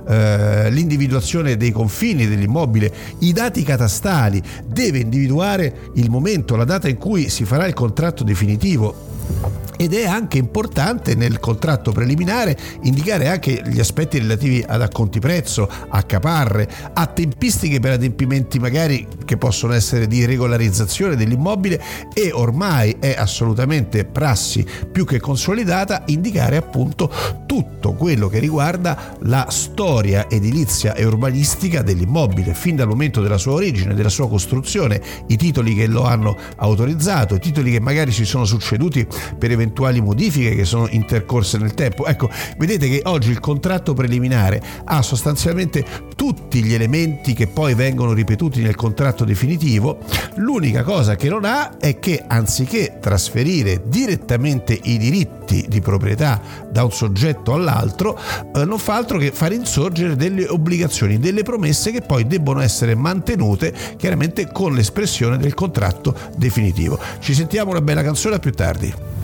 eh, 0.07 0.69
l'individuazione 0.69 1.55
dei 1.55 1.71
confini 1.71 2.27
dell'immobile, 2.27 2.91
i 3.19 3.31
dati 3.31 3.63
catastali, 3.63 4.41
deve 4.65 4.99
individuare 4.99 5.91
il 5.95 6.09
momento, 6.09 6.55
la 6.55 6.65
data 6.65 6.87
in 6.87 6.97
cui 6.97 7.29
si 7.29 7.45
farà 7.45 7.65
il 7.65 7.73
contratto 7.73 8.23
definitivo 8.23 9.58
ed 9.81 9.93
è 9.93 10.05
anche 10.05 10.37
importante 10.37 11.15
nel 11.15 11.39
contratto 11.39 11.93
preliminare 11.93 12.57
indicare 12.81 13.29
anche 13.29 13.63
gli 13.65 13.79
aspetti 13.79 14.19
relativi 14.19 14.61
ad 14.67 14.81
acconti 14.81 15.19
prezzo, 15.19 15.69
a 15.87 16.03
caparre, 16.03 16.69
a 16.91 17.05
tempistiche 17.05 17.79
per 17.79 17.93
adempimenti 17.93 18.59
magari 18.59 19.07
che 19.23 19.37
possono 19.37 19.71
essere 19.71 20.05
di 20.07 20.25
regolarizzazione 20.25 21.15
dell'immobile 21.15 21.81
e 22.13 22.31
ormai 22.33 22.97
è 22.99 23.15
assolutamente 23.17 24.03
prassi 24.03 24.65
più 24.91 25.05
che 25.05 25.21
consolidata 25.21 26.03
indicare 26.07 26.57
appunto 26.57 27.09
tutto 27.45 27.93
quello 27.93 28.27
che 28.27 28.39
riguarda 28.39 29.15
la 29.21 29.47
storia 29.49 30.29
edilizia 30.29 30.93
e 30.93 31.05
urbanistica 31.05 31.81
dell'immobile. 31.83 32.53
Fin 32.53 32.75
dal 32.75 32.87
momento 32.87 33.21
della 33.21 33.37
sua 33.37 33.53
origine, 33.53 33.93
della 33.93 34.09
sua 34.09 34.27
costruzione, 34.27 35.01
i 35.27 35.37
titoli 35.37 35.73
che 35.73 35.87
lo 35.87 36.03
hanno 36.03 36.37
autorizzato, 36.57 37.35
i 37.35 37.39
titoli 37.39 37.71
che 37.71 37.79
magari 37.79 38.11
si 38.11 38.25
sono 38.25 38.43
succeduti 38.43 39.07
per 39.37 39.51
eventuali 39.69 40.01
modifiche 40.01 40.55
che 40.55 40.65
sono 40.65 40.87
intercorse 40.89 41.57
nel 41.57 41.73
tempo. 41.73 42.05
Ecco, 42.05 42.29
vedete 42.57 42.89
che 42.89 43.01
oggi 43.05 43.29
il 43.29 43.39
contratto 43.39 43.93
preliminare 43.93 44.61
ha 44.83 45.01
sostanzialmente 45.01 45.85
tutti 46.15 46.63
gli 46.63 46.73
elementi 46.73 47.33
che 47.33 47.47
poi 47.47 47.75
vengono 47.75 48.13
ripetuti 48.13 48.61
nel 48.61 48.75
contratto 48.75 49.23
definitivo. 49.23 49.99
L'unica 50.35 50.83
cosa 50.83 51.15
che 51.15 51.29
non 51.29 51.45
ha 51.45 51.77
è 51.77 51.99
che 51.99 52.23
anziché 52.27 52.97
trasferire 52.99 53.83
direttamente 53.85 54.77
i 54.81 54.97
diritti 54.97 55.65
di 55.67 55.79
proprietà 55.79 56.41
da 56.69 56.83
un 56.83 56.91
soggetto 56.91 57.53
all'altro, 57.53 58.19
eh, 58.53 58.65
non 58.65 58.79
fa 58.79 58.95
altro 58.95 59.17
che 59.17 59.31
far 59.31 59.53
insorgere 59.53 60.15
delle 60.15 60.47
obbligazioni, 60.47 61.19
delle 61.19 61.43
promesse 61.43 61.91
che 61.91 62.01
poi 62.01 62.25
debbono 62.27 62.59
essere 62.59 62.95
mantenute 62.95 63.73
chiaramente 63.97 64.51
con 64.51 64.73
l'espressione 64.73 65.37
del 65.37 65.53
contratto 65.53 66.15
definitivo. 66.35 66.99
Ci 67.19 67.33
sentiamo 67.33 67.71
una 67.71 67.81
bella 67.81 68.03
canzone 68.03 68.35
a 68.35 68.39
più 68.39 68.51
tardi. 68.51 69.18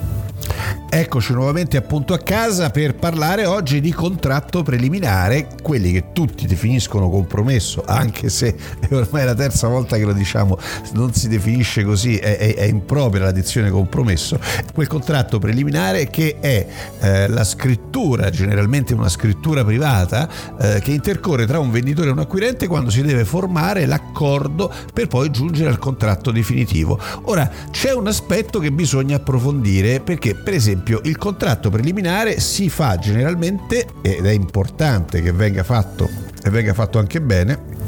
Eccoci 0.88 1.32
nuovamente 1.34 1.76
appunto 1.76 2.14
a 2.14 2.18
casa 2.18 2.70
per 2.70 2.94
parlare 2.94 3.44
oggi 3.44 3.80
di 3.80 3.92
contratto 3.92 4.62
preliminare, 4.62 5.48
quelli 5.60 5.92
che 5.92 6.12
tutti 6.12 6.46
definiscono 6.46 7.10
compromesso, 7.10 7.82
anche 7.84 8.30
se 8.30 8.56
è 8.78 8.94
ormai 8.94 9.24
la 9.24 9.34
terza 9.34 9.68
volta 9.68 9.96
che 9.96 10.04
lo 10.04 10.12
diciamo, 10.12 10.56
non 10.94 11.12
si 11.12 11.28
definisce 11.28 11.84
così, 11.84 12.16
è, 12.16 12.38
è, 12.38 12.54
è 12.54 12.62
impropria 12.62 13.24
la 13.24 13.32
dizione 13.32 13.68
compromesso, 13.68 14.38
quel 14.72 14.86
contratto 14.86 15.38
preliminare 15.38 16.08
che 16.08 16.38
è 16.40 16.66
eh, 17.00 17.28
la 17.28 17.44
scrittura, 17.44 18.30
generalmente 18.30 18.94
una 18.94 19.10
scrittura 19.10 19.64
privata, 19.64 20.28
eh, 20.58 20.80
che 20.80 20.92
intercorre 20.92 21.46
tra 21.46 21.58
un 21.58 21.70
venditore 21.70 22.08
e 22.08 22.12
un 22.12 22.20
acquirente 22.20 22.68
quando 22.68 22.90
si 22.90 23.02
deve 23.02 23.24
formare 23.24 23.86
l'accordo 23.86 24.72
per 24.94 25.08
poi 25.08 25.30
giungere 25.30 25.68
al 25.68 25.78
contratto 25.78 26.30
definitivo. 26.30 26.98
Ora 27.24 27.50
c'è 27.70 27.92
un 27.92 28.06
aspetto 28.06 28.60
che 28.60 28.70
bisogna 28.70 29.16
approfondire 29.16 30.00
perché 30.00 30.25
per 30.34 30.54
esempio 30.54 31.00
il 31.04 31.16
contratto 31.16 31.70
preliminare 31.70 32.40
si 32.40 32.68
fa 32.68 32.98
generalmente 32.98 33.86
ed 34.02 34.26
è 34.26 34.30
importante 34.30 35.22
che 35.22 35.32
venga 35.32 35.62
fatto 35.62 36.08
e 36.42 36.50
venga 36.50 36.74
fatto 36.74 36.98
anche 36.98 37.20
bene 37.20 37.85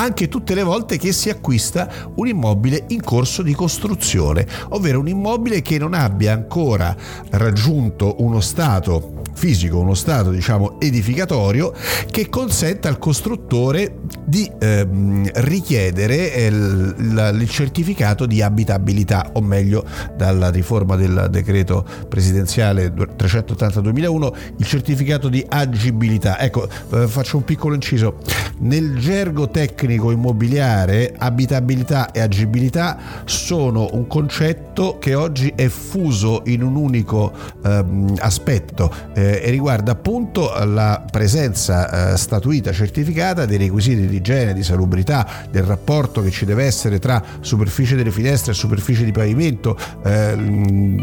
anche 0.00 0.28
tutte 0.28 0.54
le 0.54 0.62
volte 0.62 0.96
che 0.96 1.12
si 1.12 1.28
acquista 1.28 2.10
un 2.14 2.26
immobile 2.26 2.84
in 2.88 3.02
corso 3.02 3.42
di 3.42 3.52
costruzione, 3.52 4.46
ovvero 4.70 4.98
un 4.98 5.08
immobile 5.08 5.60
che 5.60 5.76
non 5.76 5.92
abbia 5.92 6.32
ancora 6.32 6.96
raggiunto 7.32 8.16
uno 8.20 8.40
stato 8.40 9.18
fisico, 9.34 9.78
uno 9.78 9.94
stato 9.94 10.30
diciamo 10.30 10.80
edificatorio 10.80 11.72
che 12.10 12.28
consenta 12.30 12.88
al 12.88 12.98
costruttore 12.98 13.98
di 14.24 14.50
ehm, 14.58 15.30
richiedere 15.34 16.16
il, 16.46 16.94
il, 17.38 17.48
certificato 17.48 18.26
di 18.26 18.42
abitabilità, 18.42 19.30
o 19.34 19.40
meglio 19.42 19.84
dalla 20.16 20.50
riforma 20.50 20.96
del 20.96 21.28
decreto 21.30 21.86
presidenziale 22.08 22.92
380-2001, 22.92 24.32
il 24.56 24.66
certificato 24.66 25.28
di 25.28 25.44
agibilità. 25.46 26.38
Ecco, 26.38 26.68
eh, 26.92 27.06
faccio 27.06 27.36
un 27.36 27.44
piccolo 27.44 27.74
inciso. 27.74 28.18
Nel 28.60 28.98
gergo 28.98 29.48
tecnico 29.48 29.89
immobiliare, 29.94 31.14
abitabilità 31.16 32.10
e 32.10 32.20
agibilità 32.20 32.98
sono 33.24 33.88
un 33.92 34.06
concetto 34.06 34.98
che 34.98 35.14
oggi 35.14 35.52
è 35.54 35.68
fuso 35.68 36.42
in 36.46 36.62
un 36.62 36.76
unico 36.76 37.32
ehm, 37.64 38.14
aspetto 38.18 38.92
eh, 39.14 39.40
e 39.42 39.50
riguarda 39.50 39.92
appunto 39.92 40.52
la 40.64 41.04
presenza 41.10 42.12
eh, 42.12 42.16
statuita 42.16 42.72
certificata 42.72 43.46
dei 43.46 43.58
requisiti 43.58 44.06
di 44.06 44.16
igiene, 44.16 44.52
di 44.52 44.62
salubrità, 44.62 45.26
del 45.50 45.64
rapporto 45.64 46.22
che 46.22 46.30
ci 46.30 46.44
deve 46.44 46.64
essere 46.64 46.98
tra 46.98 47.22
superficie 47.40 47.96
delle 47.96 48.10
finestre 48.10 48.52
e 48.52 48.54
superficie 48.54 49.04
di 49.04 49.12
pavimento, 49.12 49.76
eh, 50.04 50.36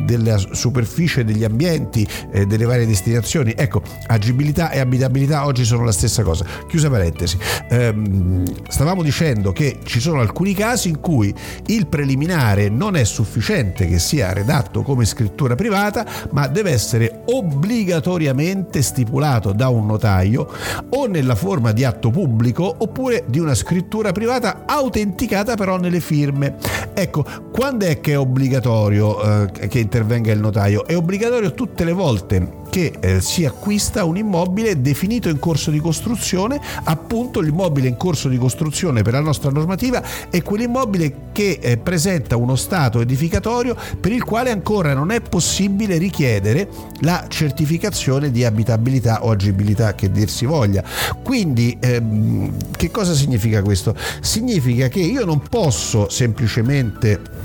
della 0.05 0.37
superficie 0.37 1.23
degli 1.23 1.43
ambienti, 1.43 2.07
eh, 2.31 2.45
delle 2.45 2.65
varie 2.65 2.85
destinazioni. 2.85 3.53
Ecco, 3.55 3.81
agibilità 4.07 4.71
e 4.71 4.79
abitabilità 4.79 5.45
oggi 5.45 5.63
sono 5.65 5.83
la 5.83 5.91
stessa 5.91 6.23
cosa. 6.23 6.45
Chiusa 6.67 6.89
parentesi. 6.89 7.37
Ehm, 7.69 8.43
stavamo 8.77 9.01
dicendo 9.01 9.53
che 9.53 9.79
ci 9.85 9.99
sono 9.99 10.19
alcuni 10.19 10.53
casi 10.53 10.89
in 10.89 10.99
cui 10.99 11.33
il 11.65 11.87
preliminare 11.87 12.69
non 12.69 12.95
è 12.95 13.05
sufficiente 13.05 13.87
che 13.87 13.97
sia 13.97 14.31
redatto 14.33 14.83
come 14.83 15.03
scrittura 15.03 15.55
privata, 15.55 16.05
ma 16.29 16.45
deve 16.45 16.73
essere 16.73 17.23
obbligatoriamente 17.25 18.83
stipulato 18.83 19.51
da 19.51 19.69
un 19.69 19.87
notaio 19.87 20.47
o 20.89 21.07
nella 21.07 21.33
forma 21.33 21.71
di 21.71 21.85
atto 21.85 22.11
pubblico 22.11 22.71
oppure 22.77 23.23
di 23.25 23.39
una 23.39 23.55
scrittura 23.55 24.11
privata 24.11 24.65
autenticata 24.67 25.55
però 25.55 25.77
nelle 25.77 25.99
firme. 25.99 26.57
Ecco, 26.93 27.25
quando 27.51 27.85
è 27.85 27.99
che 27.99 28.11
è 28.11 28.19
obbligatorio 28.19 29.47
eh, 29.47 29.67
che 29.69 29.79
intervenga 29.79 30.31
il 30.31 30.39
notaio? 30.39 30.85
È 30.85 30.95
obbligatorio 30.95 31.55
tutte 31.55 31.83
le 31.83 31.93
volte 31.93 32.65
che 32.69 32.93
eh, 32.99 33.21
si 33.21 33.45
acquista 33.45 34.03
un 34.03 34.17
immobile 34.17 34.81
definito 34.81 35.29
in 35.29 35.39
corso 35.39 35.71
di 35.71 35.79
costruzione, 35.79 36.59
appunto 36.83 37.39
l'immobile 37.39 37.87
in 37.87 37.97
corso 37.97 38.29
di 38.29 38.37
costruzione 38.37 39.01
per 39.01 39.13
la 39.13 39.19
nostra 39.19 39.49
normativa 39.49 40.01
è 40.29 40.41
quell'immobile 40.41 41.29
che 41.31 41.59
eh, 41.61 41.77
presenta 41.77 42.35
uno 42.35 42.55
stato 42.55 43.01
edificatorio 43.01 43.75
per 43.99 44.11
il 44.11 44.23
quale 44.23 44.51
ancora 44.51 44.93
non 44.93 45.11
è 45.11 45.21
possibile 45.21 45.97
richiedere 45.97 46.67
la 47.01 47.25
certificazione 47.27 48.31
di 48.31 48.43
abitabilità 48.43 49.23
o 49.23 49.31
agibilità 49.31 49.95
che 49.95 50.11
dir 50.11 50.29
si 50.29 50.45
voglia. 50.45 50.83
Quindi 51.23 51.77
ehm, 51.79 52.53
che 52.71 52.91
cosa 52.91 53.13
significa 53.13 53.61
questo? 53.61 53.95
Significa 54.21 54.87
che 54.87 54.99
io 54.99 55.25
non 55.25 55.41
posso 55.41 56.09
semplicemente 56.09 57.36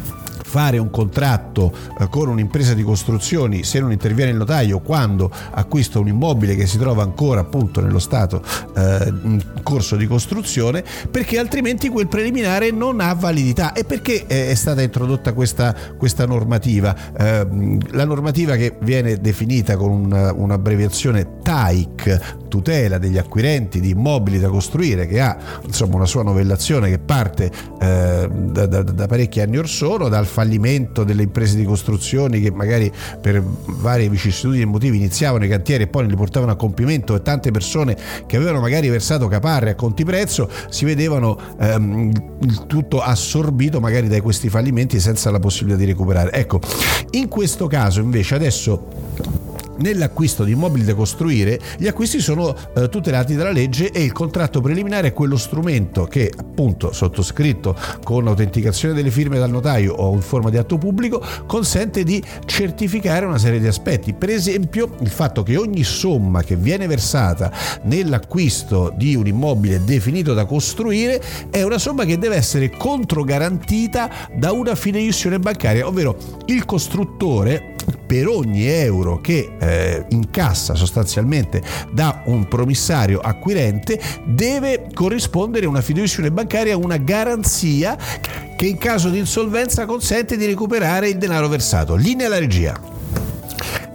fare 0.53 0.77
un 0.77 0.91
contratto 0.91 1.73
eh, 1.99 2.09
con 2.11 2.29
un'impresa 2.29 2.75
di 2.75 2.83
costruzioni 2.83 3.65
se 3.65 3.81
non 3.81 3.91
interviene 3.91 4.33
il 4.33 4.37
notaio 4.37 4.81
quando 4.81 5.31
acquista 5.51 5.99
un 5.99 6.09
immobile 6.09 6.55
che 6.55 6.67
si 6.67 6.77
trova 6.77 7.03
ancora 7.03 7.41
appunto 7.41 7.81
nello 7.81 7.99
stato 7.99 8.43
eh, 8.77 9.11
in 9.23 9.43
corso 9.63 9.97
di 9.97 10.07
costruzione 10.07 10.85
perché 11.11 11.39
altrimenti 11.39 11.89
quel 11.89 12.07
preliminare 12.07 12.71
non 12.71 13.01
ha 13.01 13.15
validità. 13.15 13.73
E 13.73 13.85
perché 13.85 14.27
è 14.27 14.55
stata 14.55 14.83
introdotta 14.83 15.33
questa, 15.33 15.75
questa 15.97 16.27
normativa? 16.27 16.95
Eh, 17.17 17.79
la 17.93 18.05
normativa 18.05 18.55
che 18.57 18.77
viene 18.83 19.17
definita 19.17 19.77
con 19.79 19.91
una, 19.91 20.35
un'abbreviazione 20.35 21.39
TAIC 21.43 22.41
tutela 22.53 22.99
degli 22.99 23.17
acquirenti 23.17 23.81
di 23.81 23.91
immobili 23.91 24.39
da 24.39 24.49
costruire 24.49 25.07
che 25.07 25.23
ha 25.23 25.39
insomma 25.65 25.95
una 25.95 26.05
sua 26.05 26.23
novellazione 26.23 26.91
che 26.91 26.99
parte 26.99 27.51
eh, 27.81 28.29
da, 28.31 28.67
da, 28.67 28.83
da, 28.83 29.07
parecchi 29.07 29.41
anni 29.41 29.57
or 29.57 29.67
sono 29.67 30.11
dal 30.11 30.27
fallimento 30.43 31.05
delle 31.05 31.23
imprese 31.23 31.57
di 31.57 31.65
costruzioni 31.65 32.41
che 32.41 32.51
magari 32.51 32.91
per 33.21 33.43
varie 33.43 34.09
vicissitudini 34.09 34.63
e 34.63 34.67
motivi 34.67 34.97
iniziavano 34.97 35.45
i 35.45 35.49
cantieri 35.49 35.85
e 35.85 35.87
poi 35.87 36.07
li 36.07 36.17
portavano 36.17 36.51
a 36.51 36.57
compimento 36.57 37.15
e 37.15 37.23
tante 37.23 37.53
persone 37.53 37.97
che 38.27 38.37
avevano 38.37 38.61
magari 38.61 38.89
versato 38.89 39.29
caparre 39.29 39.71
a 39.71 39.75
conti 39.77 40.05
prezzo 40.05 40.51
si 40.69 40.85
vedevano 40.85 41.39
ehm, 41.61 42.11
il 42.41 42.67
tutto 42.67 43.01
assorbito 43.01 43.79
magari 43.81 44.09
da 44.09 44.21
questi 44.21 44.49
fallimenti 44.49 44.99
senza 44.99 45.31
la 45.31 45.39
possibilità 45.39 45.79
di 45.79 45.87
recuperare. 45.87 46.33
Ecco 46.33 46.61
in 47.11 47.29
questo 47.29 47.69
caso 47.69 48.01
invece 48.01 48.35
adesso 48.35 49.42
nell'acquisto 49.79 50.45
di 50.45 50.52
immobili 50.52 50.85
da 50.85 50.95
costruire 50.95 51.59
gli 51.79 51.87
acquisti 51.87 52.21
sono 52.21 52.55
eh, 52.75 52.88
tutelati 52.88 53.35
dalla 53.35 53.50
legge 53.50 53.91
e 53.91 54.02
il 54.02 54.12
contratto 54.12 54.61
preliminare 54.61 55.09
è 55.09 55.12
quello 55.12 55.37
strumento 55.37 56.05
che 56.05 56.33
appunto 56.35 56.93
sottoscritto 56.93 57.76
con 58.02 58.26
autenticazione 58.26 58.95
delle 58.95 59.11
firme 59.11 59.38
dal 59.38 59.50
notaio 59.50 59.95
o 59.95 60.12
in 60.14 60.21
forma 60.21 60.50
di 60.50 60.57
atto 60.57 60.79
pubblico 60.79 61.25
consente 61.47 62.05
di 62.05 62.23
certificare 62.45 63.26
una 63.26 63.38
serie 63.38 63.61
di 63.61 63.67
aspetti. 63.67 64.12
Per 64.12 64.31
esempio 64.31 64.95
il 65.00 65.11
fatto 65.11 65.43
che 65.43 65.57
ogni 65.57 65.85
somma 65.85 66.43
che 66.43 66.57
viene 66.57 66.87
versata 66.87 67.52
nell'acquisto 67.83 68.93
di 68.97 69.14
un 69.14 69.26
immobile 69.26 69.85
definito 69.85 70.35
da 70.35 70.45
costruire 70.45 71.23
è 71.50 71.62
una 71.62 71.79
somma 71.79 72.05
che 72.05 72.19
deve 72.19 72.37
essere 72.37 72.71
controgarantita 72.71 74.11
da 74.35 74.52
una 74.52 74.75
fideiussione 74.75 75.38
bancaria 75.38 75.87
ovvero 75.87 76.17
il 76.47 76.64
costruttore 76.64 77.75
per 78.07 78.29
ogni 78.29 78.67
euro 78.67 79.21
che 79.21 79.52
eh, 79.62 80.04
incassa 80.09 80.75
sostanzialmente 80.75 81.62
da 81.92 82.23
un 82.25 82.49
promissario 82.49 83.21
acquirente 83.21 84.00
deve 84.25 84.88
corrispondere 84.92 85.66
una 85.66 85.81
fiduciaria 85.81 86.31
bancaria, 86.31 86.76
una 86.76 86.97
garanzia 86.97 87.97
che 88.57 88.66
in 88.66 88.78
caso 88.78 89.09
di 89.09 89.19
insolvenza 89.19 89.87
consente 89.87 90.37
di 90.37 90.47
recuperare 90.47 91.09
il 91.09 91.16
denaro 91.16 91.49
versato. 91.49 91.95
Linea 91.95 92.26
alla 92.26 92.38
regia. 92.38 92.78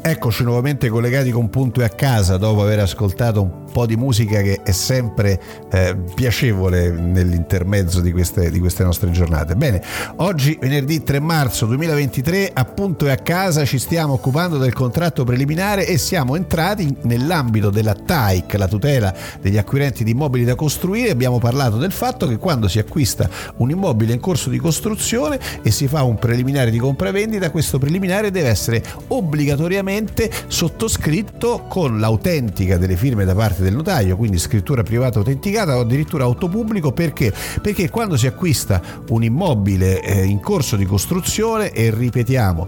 Eccoci 0.02 0.44
nuovamente 0.44 0.88
collegati 0.88 1.32
con 1.32 1.50
Punto 1.50 1.82
e 1.82 1.84
a 1.84 1.90
casa 1.90 2.38
dopo 2.38 2.62
aver 2.62 2.80
ascoltato 2.80 3.42
un 3.42 3.67
po' 3.78 3.86
di 3.86 3.96
musica 3.96 4.42
che 4.42 4.62
è 4.64 4.72
sempre 4.72 5.40
eh, 5.70 5.96
piacevole 6.16 6.90
nell'intermezzo 6.90 8.02
di 8.02 8.12
queste, 8.12 8.50
di 8.50 8.58
queste, 8.58 8.84
nostre 8.84 9.12
giornate. 9.12 9.56
Bene, 9.56 9.84
oggi 10.16 10.58
venerdì 10.60 11.04
3 11.04 11.20
marzo 11.20 11.68
2023 11.68 12.50
appunto 12.56 13.06
e 13.06 13.12
a 13.12 13.18
casa 13.18 13.66
ci 13.66 13.78
stiamo 13.78 14.14
occupando 14.14 14.58
del 14.58 14.74
contratto 14.74 15.24
preliminare 15.24 15.86
e 15.86 16.00
siamo 16.00 16.36
entrati 16.36 16.92
nell'ambito 17.04 17.70
della 17.70 17.94
TAIC, 17.94 18.56
la 18.56 18.68
tutela 18.68 19.14
degli 19.40 19.60
acquirenti 19.60 20.04
di 20.04 20.10
immobili 20.10 20.44
da 20.44 20.56
costruire. 20.56 21.12
Abbiamo 21.12 21.38
parlato 21.38 21.78
del 21.78 21.92
fatto 21.92 22.26
che 22.28 22.38
quando 22.38 22.68
si 22.68 22.80
acquista 22.80 23.30
un 23.58 23.70
immobile 23.70 24.14
in 24.14 24.20
corso 24.20 24.50
di 24.50 24.58
costruzione 24.58 25.40
e 25.62 25.70
si 25.70 25.88
fa 25.88 26.02
un 26.02 26.18
preliminare 26.18 26.72
di 26.72 26.80
compravendita, 26.80 27.52
questo 27.52 27.78
preliminare 27.78 28.32
deve 28.32 28.50
essere 28.50 28.84
obbligatoriamente 29.10 30.32
sottoscritto 30.48 31.66
con 31.68 32.00
l'autentica 32.00 32.78
delle 32.78 32.96
firme 32.96 33.24
da 33.24 33.36
parte 33.36 33.66
del 33.68 33.76
notaio, 33.76 34.16
quindi 34.16 34.38
scrittura 34.38 34.82
privata 34.82 35.20
autenticata 35.20 35.76
o 35.76 35.82
addirittura 35.82 36.24
autopubblico 36.24 36.94
perché? 36.94 37.34
Perché 37.62 37.90
quando 37.90 38.16
si 38.16 38.26
acquista 38.26 38.82
un 39.10 39.24
immobile 39.24 40.02
eh, 40.02 40.24
in 40.24 40.40
corso 40.40 40.78
di 40.78 40.86
costruzione 40.86 41.72
e 41.72 41.94
ripetiamo 41.94 42.68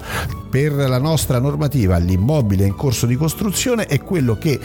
per 0.50 0.74
la 0.74 0.98
nostra 0.98 1.40
normativa 1.40 1.98
l'immobile 1.98 2.66
in 2.66 2.76
corso 2.76 3.06
di 3.06 3.16
costruzione 3.16 3.86
è 3.86 4.02
quello 4.02 4.38
che 4.38 4.60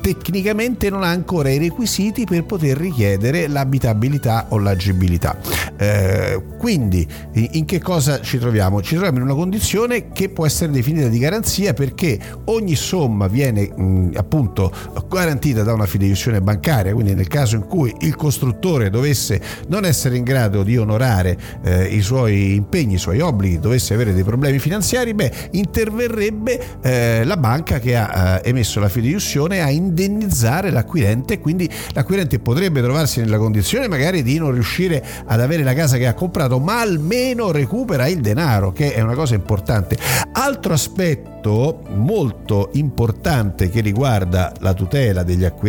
tecnicamente 0.00 0.90
non 0.90 1.02
ha 1.02 1.08
ancora 1.08 1.50
i 1.50 1.58
requisiti 1.58 2.24
per 2.24 2.44
poter 2.44 2.76
richiedere 2.76 3.46
l'abitabilità 3.46 4.46
o 4.48 4.58
l'agibilità. 4.58 5.38
Eh, 5.76 6.42
quindi 6.58 7.06
in 7.32 7.64
che 7.64 7.80
cosa 7.80 8.20
ci 8.20 8.38
troviamo? 8.38 8.82
Ci 8.82 8.94
troviamo 8.94 9.18
in 9.18 9.24
una 9.24 9.34
condizione 9.34 10.10
che 10.12 10.28
può 10.28 10.44
essere 10.44 10.72
definita 10.72 11.08
di 11.08 11.18
garanzia 11.18 11.72
perché 11.72 12.18
ogni 12.46 12.74
somma 12.74 13.28
viene 13.28 13.70
appunto 14.14 14.72
garantita 15.08 15.62
da 15.62 15.69
una 15.72 15.86
fideiussione 15.86 16.40
bancaria, 16.40 16.92
quindi 16.92 17.14
nel 17.14 17.28
caso 17.28 17.56
in 17.56 17.66
cui 17.66 17.94
il 18.00 18.16
costruttore 18.16 18.90
dovesse 18.90 19.40
non 19.68 19.84
essere 19.84 20.16
in 20.16 20.24
grado 20.24 20.62
di 20.62 20.76
onorare 20.76 21.36
eh, 21.62 21.84
i 21.84 22.00
suoi 22.00 22.54
impegni, 22.54 22.94
i 22.94 22.98
suoi 22.98 23.20
obblighi, 23.20 23.58
dovesse 23.58 23.94
avere 23.94 24.12
dei 24.12 24.24
problemi 24.24 24.58
finanziari, 24.58 25.14
beh, 25.14 25.32
interverrebbe 25.52 26.80
eh, 26.82 27.24
la 27.24 27.36
banca 27.36 27.78
che 27.78 27.96
ha 27.96 28.40
eh, 28.42 28.48
emesso 28.48 28.80
la 28.80 28.88
fideiussione 28.88 29.62
a 29.62 29.70
indennizzare 29.70 30.70
l'acquirente, 30.70 31.38
quindi 31.38 31.68
l'acquirente 31.92 32.38
potrebbe 32.38 32.82
trovarsi 32.82 33.20
nella 33.20 33.38
condizione 33.38 33.88
magari 33.88 34.22
di 34.22 34.38
non 34.38 34.52
riuscire 34.52 35.04
ad 35.24 35.40
avere 35.40 35.62
la 35.62 35.74
casa 35.74 35.96
che 35.96 36.06
ha 36.06 36.14
comprato, 36.14 36.58
ma 36.58 36.80
almeno 36.80 37.50
recupera 37.50 38.06
il 38.06 38.20
denaro, 38.20 38.72
che 38.72 38.92
è 38.92 39.00
una 39.00 39.14
cosa 39.14 39.34
importante. 39.34 39.96
Altro 40.32 40.72
aspetto 40.72 41.82
molto 41.90 42.70
importante 42.72 43.70
che 43.70 43.80
riguarda 43.80 44.52
la 44.60 44.74
tutela 44.74 45.22
degli 45.22 45.44
acquirenti 45.44 45.59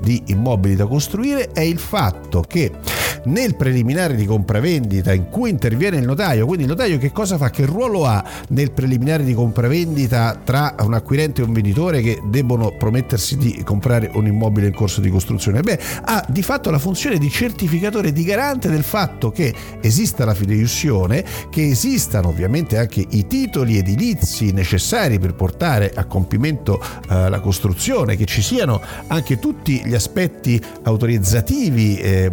di 0.00 0.22
immobili 0.26 0.74
da 0.74 0.86
costruire 0.86 1.50
è 1.52 1.60
il 1.60 1.78
fatto 1.78 2.40
che 2.40 2.97
nel 3.24 3.56
preliminare 3.56 4.14
di 4.14 4.24
compravendita 4.24 5.12
in 5.12 5.28
cui 5.28 5.50
interviene 5.50 5.96
il 5.96 6.04
notaio, 6.04 6.46
quindi 6.46 6.64
il 6.64 6.70
notaio 6.70 6.98
che 6.98 7.12
cosa 7.12 7.36
fa? 7.36 7.50
Che 7.50 7.64
ruolo 7.64 8.06
ha 8.06 8.24
nel 8.48 8.72
preliminare 8.72 9.24
di 9.24 9.34
compravendita 9.34 10.40
tra 10.44 10.74
un 10.80 10.94
acquirente 10.94 11.40
e 11.40 11.44
un 11.44 11.52
venditore 11.52 12.00
che 12.00 12.20
debbono 12.24 12.72
promettersi 12.72 13.36
di 13.36 13.62
comprare 13.64 14.10
un 14.14 14.26
immobile 14.26 14.68
in 14.68 14.74
corso 14.74 15.00
di 15.00 15.10
costruzione? 15.10 15.60
Beh, 15.60 15.78
ha 16.02 16.24
di 16.28 16.42
fatto 16.42 16.70
la 16.70 16.78
funzione 16.78 17.18
di 17.18 17.30
certificatore, 17.30 18.12
di 18.12 18.24
garante 18.24 18.68
del 18.68 18.82
fatto 18.82 19.30
che 19.30 19.54
esista 19.80 20.24
la 20.24 20.34
fideiussione, 20.34 21.24
che 21.50 21.68
esistano 21.68 22.28
ovviamente 22.28 22.78
anche 22.78 23.04
i 23.08 23.26
titoli 23.26 23.78
edilizi 23.78 24.52
necessari 24.52 25.18
per 25.18 25.34
portare 25.34 25.92
a 25.94 26.04
compimento 26.04 26.80
eh, 27.08 27.28
la 27.28 27.40
costruzione, 27.40 28.16
che 28.16 28.24
ci 28.24 28.42
siano 28.42 28.80
anche 29.08 29.38
tutti 29.38 29.82
gli 29.84 29.94
aspetti 29.94 30.60
autorizzativi 30.82 31.96
eh, 31.96 32.30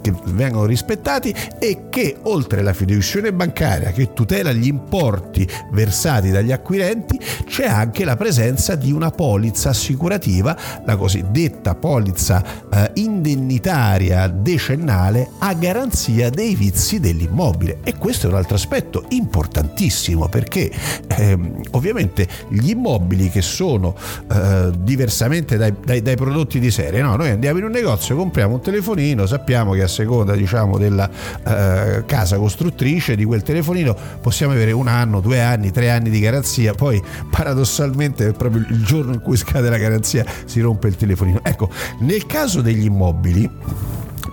che 0.00 0.12
vengono 0.26 0.66
rispettati 0.66 1.34
e 1.58 1.86
che 1.88 2.16
oltre 2.22 2.60
alla 2.60 2.72
fideiussione 2.72 3.32
bancaria 3.32 3.92
che 3.92 4.12
tutela 4.12 4.52
gli 4.52 4.66
importi 4.66 5.48
versati 5.72 6.30
dagli 6.30 6.52
acquirenti 6.52 7.18
c'è 7.46 7.66
anche 7.66 8.04
la 8.04 8.16
presenza 8.16 8.74
di 8.74 8.92
una 8.92 9.10
polizza 9.10 9.70
assicurativa, 9.70 10.56
la 10.84 10.96
cosiddetta 10.96 11.74
polizza 11.74 12.44
eh, 12.70 12.90
indennitaria 12.94 14.26
decennale 14.28 15.30
a 15.38 15.54
garanzia 15.54 16.30
dei 16.30 16.54
vizi 16.54 17.00
dell'immobile 17.00 17.78
e 17.84 17.96
questo 17.96 18.26
è 18.26 18.30
un 18.30 18.36
altro 18.36 18.54
aspetto 18.54 19.04
importantissimo 19.08 20.28
perché 20.28 20.70
ehm, 21.08 21.60
ovviamente 21.72 22.26
gli 22.48 22.70
immobili 22.70 23.30
che 23.30 23.42
sono 23.42 23.94
eh, 24.30 24.70
diversamente 24.78 25.56
dai, 25.56 25.74
dai, 25.84 26.02
dai, 26.02 26.16
prodotti 26.16 26.58
di 26.58 26.70
serie, 26.70 27.00
no? 27.02 27.16
noi 27.16 27.30
andiamo 27.30 27.58
in 27.58 27.64
un 27.64 27.70
negozio, 27.70 28.16
compriamo 28.16 28.54
un 28.54 28.60
telefonino, 28.60 29.26
sappiamo 29.26 29.72
che 29.72 29.82
a 29.82 29.88
seconda 29.88 30.07
diciamo 30.36 30.78
della 30.78 31.08
eh, 31.44 32.04
casa 32.06 32.38
costruttrice 32.38 33.14
di 33.14 33.24
quel 33.24 33.42
telefonino 33.42 33.96
possiamo 34.20 34.52
avere 34.52 34.72
un 34.72 34.88
anno, 34.88 35.20
due 35.20 35.40
anni, 35.40 35.70
tre 35.70 35.90
anni 35.90 36.10
di 36.10 36.20
garanzia, 36.20 36.74
poi 36.74 37.02
paradossalmente 37.30 38.32
proprio 38.32 38.64
il 38.68 38.84
giorno 38.84 39.12
in 39.12 39.20
cui 39.20 39.36
scade 39.36 39.68
la 39.68 39.78
garanzia 39.78 40.24
si 40.44 40.60
rompe 40.60 40.88
il 40.88 40.96
telefonino. 40.96 41.40
Ecco, 41.42 41.70
nel 42.00 42.26
caso 42.26 42.60
degli 42.60 42.84
immobili 42.84 43.48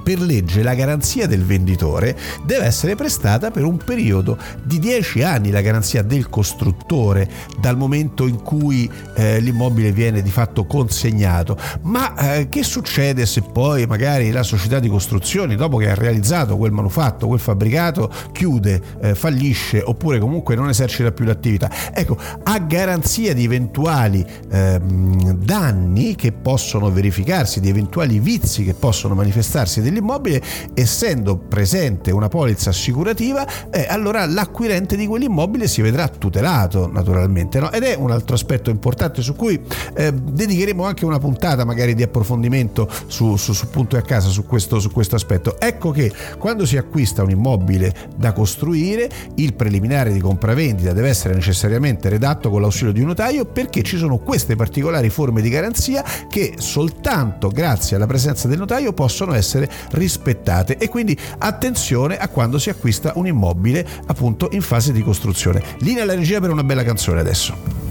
per 0.04 0.20
legge 0.20 0.64
la 0.64 0.74
garanzia 0.76 1.28
del 1.28 1.44
venditore 1.44 2.18
deve 2.44 2.66
essere 2.66 2.96
prestata 2.96 3.52
per 3.52 3.64
un 3.64 3.78
periodo 3.78 4.38
di 4.64 4.80
10 4.80 5.24
anni, 5.24 5.52
la 5.52 5.62
garanzia 5.62 6.02
del 6.02 6.30
costruttore 6.30 7.30
dal 7.60 7.78
momento 7.78 8.28
in 8.28 8.42
cui 8.42 8.90
eh, 9.16 9.40
l'immobile 9.40 9.92
viene 9.92 10.22
di 10.22 10.30
fatto 10.30 10.66
consegnato. 10.66 11.58
Ma 11.84 12.16
eh, 12.36 12.50
che 12.50 12.64
succede 12.64 13.26
se 13.26 13.42
poi 13.42 13.86
magari 13.86 14.32
la 14.32 14.44
società 14.44 14.80
di 14.80 14.90
costruzioni, 14.90 15.56
dopo 15.56 15.78
che 15.78 15.90
ha 15.90 15.96
realizzato 15.96 16.58
quel 16.58 16.72
manufatto, 16.72 17.28
quel 17.28 17.40
fabbricato, 17.40 18.12
chiude, 18.32 18.82
eh, 19.02 19.16
fallisce 19.16 19.82
oppure 19.84 20.20
comunque 20.20 20.56
non 20.56 20.70
esercita 20.70 21.12
più 21.12 21.26
l'attività? 21.26 21.70
Ecco, 21.94 22.18
a 22.44 22.60
garanzia 22.60 23.34
di 23.34 23.44
eventuali 23.44 24.26
ehm, 24.52 25.34
danni 25.34 26.16
che 26.16 26.32
possono 26.32 26.92
verificarsi, 26.92 27.60
di 27.60 27.70
eventuali 27.70 28.20
vizi 28.20 28.64
che 28.64 28.74
possono 28.74 29.16
manifestarsi 29.16 29.82
dell'immobile, 29.86 30.42
essendo 30.74 31.38
presente 31.38 32.12
una 32.12 32.28
polizza 32.28 32.70
assicurativa, 32.70 33.46
eh, 33.70 33.86
allora 33.88 34.26
l'acquirente 34.26 34.96
di 34.96 35.08
quell'immobile 35.08 35.68
si 35.68 35.82
vedrà 35.82 36.08
tutelato 36.08 36.90
naturalmente. 36.92 37.60
No? 37.60 37.72
Ed 37.72 37.84
è 37.84 37.96
un 37.96 38.12
altro 38.12 38.36
aspetto 38.36 38.70
importante 38.70 39.22
su 39.22 39.36
cui 39.36 39.62
eh, 39.96 40.14
dedicheremo 40.14 40.84
anche 40.84 41.06
una 41.06 41.20
puntata 41.20 41.64
magari 41.64 41.94
di 41.94 42.04
approfondimento 42.04 42.90
su, 43.08 43.36
su, 43.38 43.54
su 43.54 43.70
punto 43.70 43.96
e 43.96 44.00
a 44.00 44.02
casa 44.02 44.30
su 44.30 44.46
questo, 44.46 44.80
su 44.80 44.92
questo 44.92 45.16
aspetto. 45.16 45.60
Ecco 45.60 45.92
che 45.92 46.12
quando 46.38 46.66
si 46.66 46.78
acquista 46.78 47.24
un 47.24 47.30
immobile 47.30 47.94
da 48.16 48.34
costruire, 48.34 49.10
il 49.36 49.54
preliminare 49.54 50.12
di 50.12 50.20
compravendita 50.20 50.94
deve 50.94 51.10
essere 51.10 51.34
necessariamente 51.34 52.10
redatto 52.10 52.50
con 52.50 52.62
l'ausilio 52.62 52.92
di 52.92 53.02
un 53.02 53.08
notaio 53.08 53.46
perché 53.46 53.84
ci 53.84 53.98
sono 53.98 54.18
queste 54.18 54.56
particolari 54.56 55.10
forme 55.10 55.42
di 55.42 55.50
garanzia 55.50 56.04
che 56.28 56.56
soltanto 56.58 57.50
grazie 57.50 57.96
alla 57.96 58.08
presenza 58.08 58.48
del 58.48 58.58
notaio 58.58 58.94
possono 58.94 59.34
essere 59.34 59.65
rispettate 59.92 60.78
e 60.78 60.90
quindi 60.90 61.18
attenzione 61.38 62.18
a 62.18 62.28
quando 62.28 62.58
si 62.60 62.70
acquista 62.70 63.14
un 63.16 63.28
immobile 63.28 63.86
appunto 64.08 64.50
in 64.52 64.62
fase 64.62 64.92
di 64.92 65.02
costruzione. 65.02 65.62
Linea 65.80 66.04
alla 66.04 66.16
regia 66.16 66.40
per 66.40 66.50
una 66.50 66.64
bella 66.64 66.84
canzone 66.84 67.20
adesso. 67.20 67.85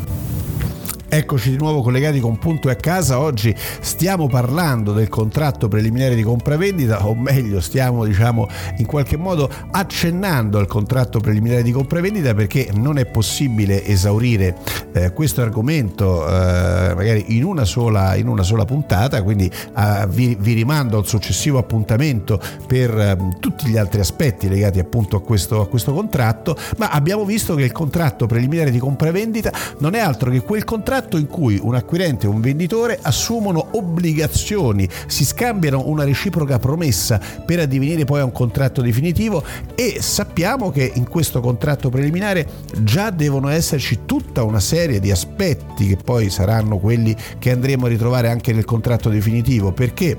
Eccoci 1.16 1.50
di 1.50 1.56
nuovo 1.56 1.80
collegati 1.80 2.18
con 2.18 2.38
Punto 2.38 2.68
e 2.68 2.72
a 2.72 2.74
casa. 2.74 3.20
Oggi 3.20 3.54
stiamo 3.56 4.26
parlando 4.26 4.92
del 4.92 5.08
contratto 5.08 5.68
preliminare 5.68 6.16
di 6.16 6.24
compravendita, 6.24 7.06
o 7.06 7.14
meglio, 7.14 7.60
stiamo 7.60 8.04
diciamo 8.04 8.48
in 8.78 8.86
qualche 8.86 9.16
modo 9.16 9.48
accennando 9.70 10.58
al 10.58 10.66
contratto 10.66 11.20
preliminare 11.20 11.62
di 11.62 11.70
compravendita 11.70 12.34
perché 12.34 12.68
non 12.74 12.98
è 12.98 13.06
possibile 13.06 13.84
esaurire 13.86 14.56
eh, 14.92 15.12
questo 15.12 15.40
argomento 15.40 16.26
eh, 16.26 16.94
magari 16.96 17.36
in 17.36 17.44
una 17.44 17.64
sola, 17.64 18.16
in 18.16 18.26
una 18.26 18.42
sola 18.42 18.64
puntata, 18.64 19.22
quindi 19.22 19.48
eh, 19.48 20.06
vi, 20.08 20.36
vi, 20.36 20.54
rimando 20.54 20.96
a 20.96 20.98
un 20.98 21.06
successivo 21.06 21.58
appuntamento 21.58 22.40
per 22.66 22.90
ehm, 22.90 23.38
tutti 23.38 23.68
gli 23.68 23.76
altri 23.76 24.00
aspetti 24.00 24.48
legati 24.48 24.80
appunto 24.80 25.14
a 25.14 25.22
questo, 25.22 25.60
a 25.60 25.68
questo 25.68 25.92
contratto, 25.92 26.56
ma 26.78 26.90
abbiamo 26.90 27.24
visto 27.24 27.54
che 27.54 27.62
il 27.62 27.72
contratto 27.72 28.26
preliminare 28.26 28.72
di 28.72 28.80
compravendita 28.80 29.52
non 29.78 29.94
è 29.94 30.00
altro 30.00 30.28
che 30.32 30.40
quel 30.40 30.64
contratto 30.64 31.02
contratto 31.04 31.16
in 31.18 31.26
cui 31.26 31.58
un 31.62 31.74
acquirente 31.74 32.26
e 32.26 32.28
un 32.28 32.40
venditore 32.40 32.98
assumono 33.02 33.68
obbligazioni, 33.72 34.88
si 35.06 35.24
scambiano 35.24 35.86
una 35.86 36.04
reciproca 36.04 36.58
promessa 36.58 37.20
per 37.44 37.60
addivenire 37.60 38.04
poi 38.04 38.20
a 38.20 38.24
un 38.24 38.32
contratto 38.32 38.80
definitivo 38.80 39.42
e 39.74 39.98
sappiamo 40.00 40.70
che 40.70 40.90
in 40.94 41.08
questo 41.08 41.40
contratto 41.40 41.90
preliminare 41.90 42.46
già 42.78 43.10
devono 43.10 43.48
esserci 43.48 44.00
tutta 44.06 44.42
una 44.42 44.60
serie 44.60 45.00
di 45.00 45.10
aspetti 45.10 45.88
che 45.88 45.96
poi 46.02 46.30
saranno 46.30 46.78
quelli 46.78 47.14
che 47.38 47.50
andremo 47.50 47.86
a 47.86 47.88
ritrovare 47.88 48.30
anche 48.30 48.52
nel 48.52 48.64
contratto 48.64 49.08
definitivo. 49.10 49.72
Perché 49.72 50.16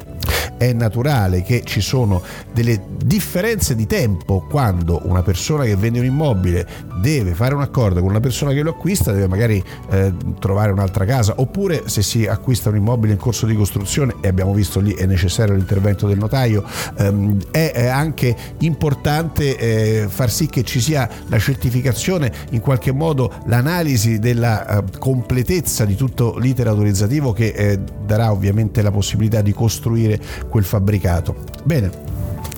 è 0.57 0.73
naturale 0.73 1.41
che 1.43 1.63
ci 1.63 1.81
sono 1.81 2.21
delle 2.53 2.81
differenze 3.03 3.75
di 3.75 3.85
tempo 3.85 4.45
quando 4.49 5.01
una 5.05 5.21
persona 5.21 5.63
che 5.63 5.75
vende 5.75 5.99
un 5.99 6.05
immobile 6.05 6.67
deve 7.01 7.33
fare 7.33 7.53
un 7.53 7.61
accordo 7.61 7.99
con 7.99 8.09
una 8.09 8.19
persona 8.19 8.51
che 8.51 8.61
lo 8.61 8.71
acquista, 8.71 9.11
deve 9.11 9.27
magari 9.27 9.63
eh, 9.89 10.13
trovare 10.39 10.71
un'altra 10.71 11.05
casa, 11.05 11.33
oppure 11.37 11.83
se 11.85 12.01
si 12.01 12.25
acquista 12.25 12.69
un 12.69 12.77
immobile 12.77 13.13
in 13.13 13.19
corso 13.19 13.45
di 13.45 13.55
costruzione 13.55 14.15
e 14.21 14.27
abbiamo 14.27 14.53
visto 14.53 14.79
lì 14.79 14.93
è 14.93 15.05
necessario 15.05 15.53
l'intervento 15.53 16.07
del 16.07 16.17
notaio, 16.17 16.63
ehm, 16.97 17.51
è, 17.51 17.71
è, 17.73 17.87
anche 17.87 18.35
importante 18.59 19.57
eh, 19.57 20.07
far 20.07 20.31
sì 20.31 20.47
che 20.47 20.63
ci 20.63 20.79
sia 20.79 21.07
la 21.27 21.39
certificazione, 21.39 22.31
in 22.51 22.59
qualche 22.59 22.91
modo 22.91 23.31
l'analisi 23.45 24.19
della 24.19 24.67
eh, 24.67 24.83
completezza 24.97 25.85
di 25.85 25.95
tutto 25.95 26.37
l'iter 26.37 26.67
autorizzativo 26.67 27.33
che 27.33 27.47
eh, 27.47 27.79
darà 28.05 28.31
ovviamente 28.31 28.81
la 28.81 28.91
possibilità 28.91 29.41
di 29.41 29.53
costruire 29.53 30.19
quel 30.49 30.63
fabbricato. 30.63 31.35
Bene. 31.63 32.14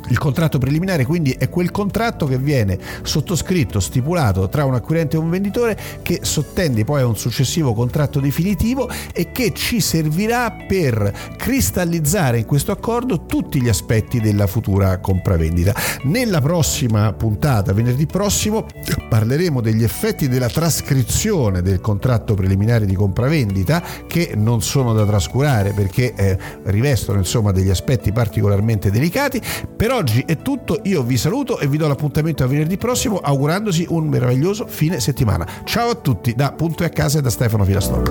Il 0.10 0.18
contratto 0.18 0.58
preliminare 0.58 1.06
quindi 1.06 1.32
è 1.32 1.50
quel 1.50 1.72
contratto 1.72 2.26
che 2.28 2.38
viene 2.38 2.80
sottoscritto, 3.04 3.80
stipulato 3.80 4.48
tra 4.50 4.66
un 4.66 4.74
acquirente 4.74 5.16
e 5.16 5.20
un 5.20 5.30
venditore 5.30 5.78
che 6.02 6.20
sottende 6.22 6.84
poi 6.84 7.02
a 7.02 7.06
un 7.06 7.18
successivo 7.18 7.74
contratto 7.74 8.20
definitivo 8.20 8.90
e 9.14 9.32
che 9.32 9.54
ci 9.54 9.82
servirà 9.82 10.56
per 10.68 11.14
cristallizzare 11.38 12.40
in 12.40 12.46
questo 12.46 12.72
accordo 12.72 13.26
tutti 13.26 13.62
gli 13.62 13.70
aspetti 13.70 14.20
della 14.20 14.48
futura 14.48 15.00
compravendita. 15.00 15.76
Nella 16.04 16.42
prossima 16.42 17.12
puntata, 17.14 17.74
venerdì 17.74 18.06
prossimo, 18.06 18.66
parleremo 19.10 19.62
degli 19.62 19.84
effetti 19.84 20.28
della 20.28 20.50
trascrizione 20.50 21.62
del 21.62 21.82
contratto 21.82 22.34
preliminare 22.34 22.86
di 22.86 22.96
compravendita 22.96 23.84
che 24.08 24.34
non 24.36 24.62
sono 24.62 24.94
da 24.94 25.06
trascurare 25.06 25.74
perché 25.74 26.14
eh, 26.16 26.38
rivestono 26.64 27.18
insomma 27.18 27.52
degli 27.52 27.70
aspetti 27.70 28.12
particolarmente 28.12 28.92
delicati, 28.92 29.42
però 29.76 29.97
oggi 29.98 30.24
è 30.28 30.38
tutto, 30.44 30.82
io 30.84 31.02
vi 31.02 31.18
saluto 31.18 31.58
e 31.58 31.68
vi 31.68 31.78
do 31.78 31.88
l'appuntamento 31.88 32.44
a 32.44 32.48
venerdì 32.48 32.78
prossimo 32.78 33.18
augurandosi 33.18 33.88
un 33.90 34.08
meraviglioso 34.08 34.68
fine 34.68 35.00
settimana. 35.00 35.48
Ciao 35.64 35.90
a 35.90 35.96
tutti 35.96 36.36
da 36.36 36.52
Punto 36.52 36.84
e 36.84 36.86
a 36.86 36.90
casa 36.90 37.18
e 37.18 37.22
da 37.24 37.32
Stefano 37.32 37.64
Filastoro. 37.64 38.04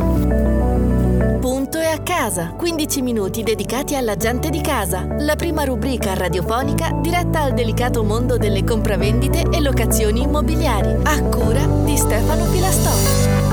Punto 1.38 1.78
e 1.78 1.86
a 1.86 2.00
casa, 2.02 2.54
15 2.56 3.02
minuti 3.02 3.44
dedicati 3.44 3.94
alla 3.94 4.16
gente 4.16 4.50
di 4.50 4.60
casa, 4.60 5.06
la 5.20 5.36
prima 5.36 5.62
rubrica 5.62 6.14
radiofonica 6.14 6.90
diretta 7.00 7.42
al 7.42 7.54
delicato 7.54 8.02
mondo 8.02 8.36
delle 8.36 8.64
compravendite 8.64 9.44
e 9.48 9.60
locazioni 9.60 10.22
immobiliari, 10.22 10.92
a 11.04 11.22
cura 11.22 11.64
di 11.84 11.96
Stefano 11.96 12.46
Filastoro. 12.46 13.45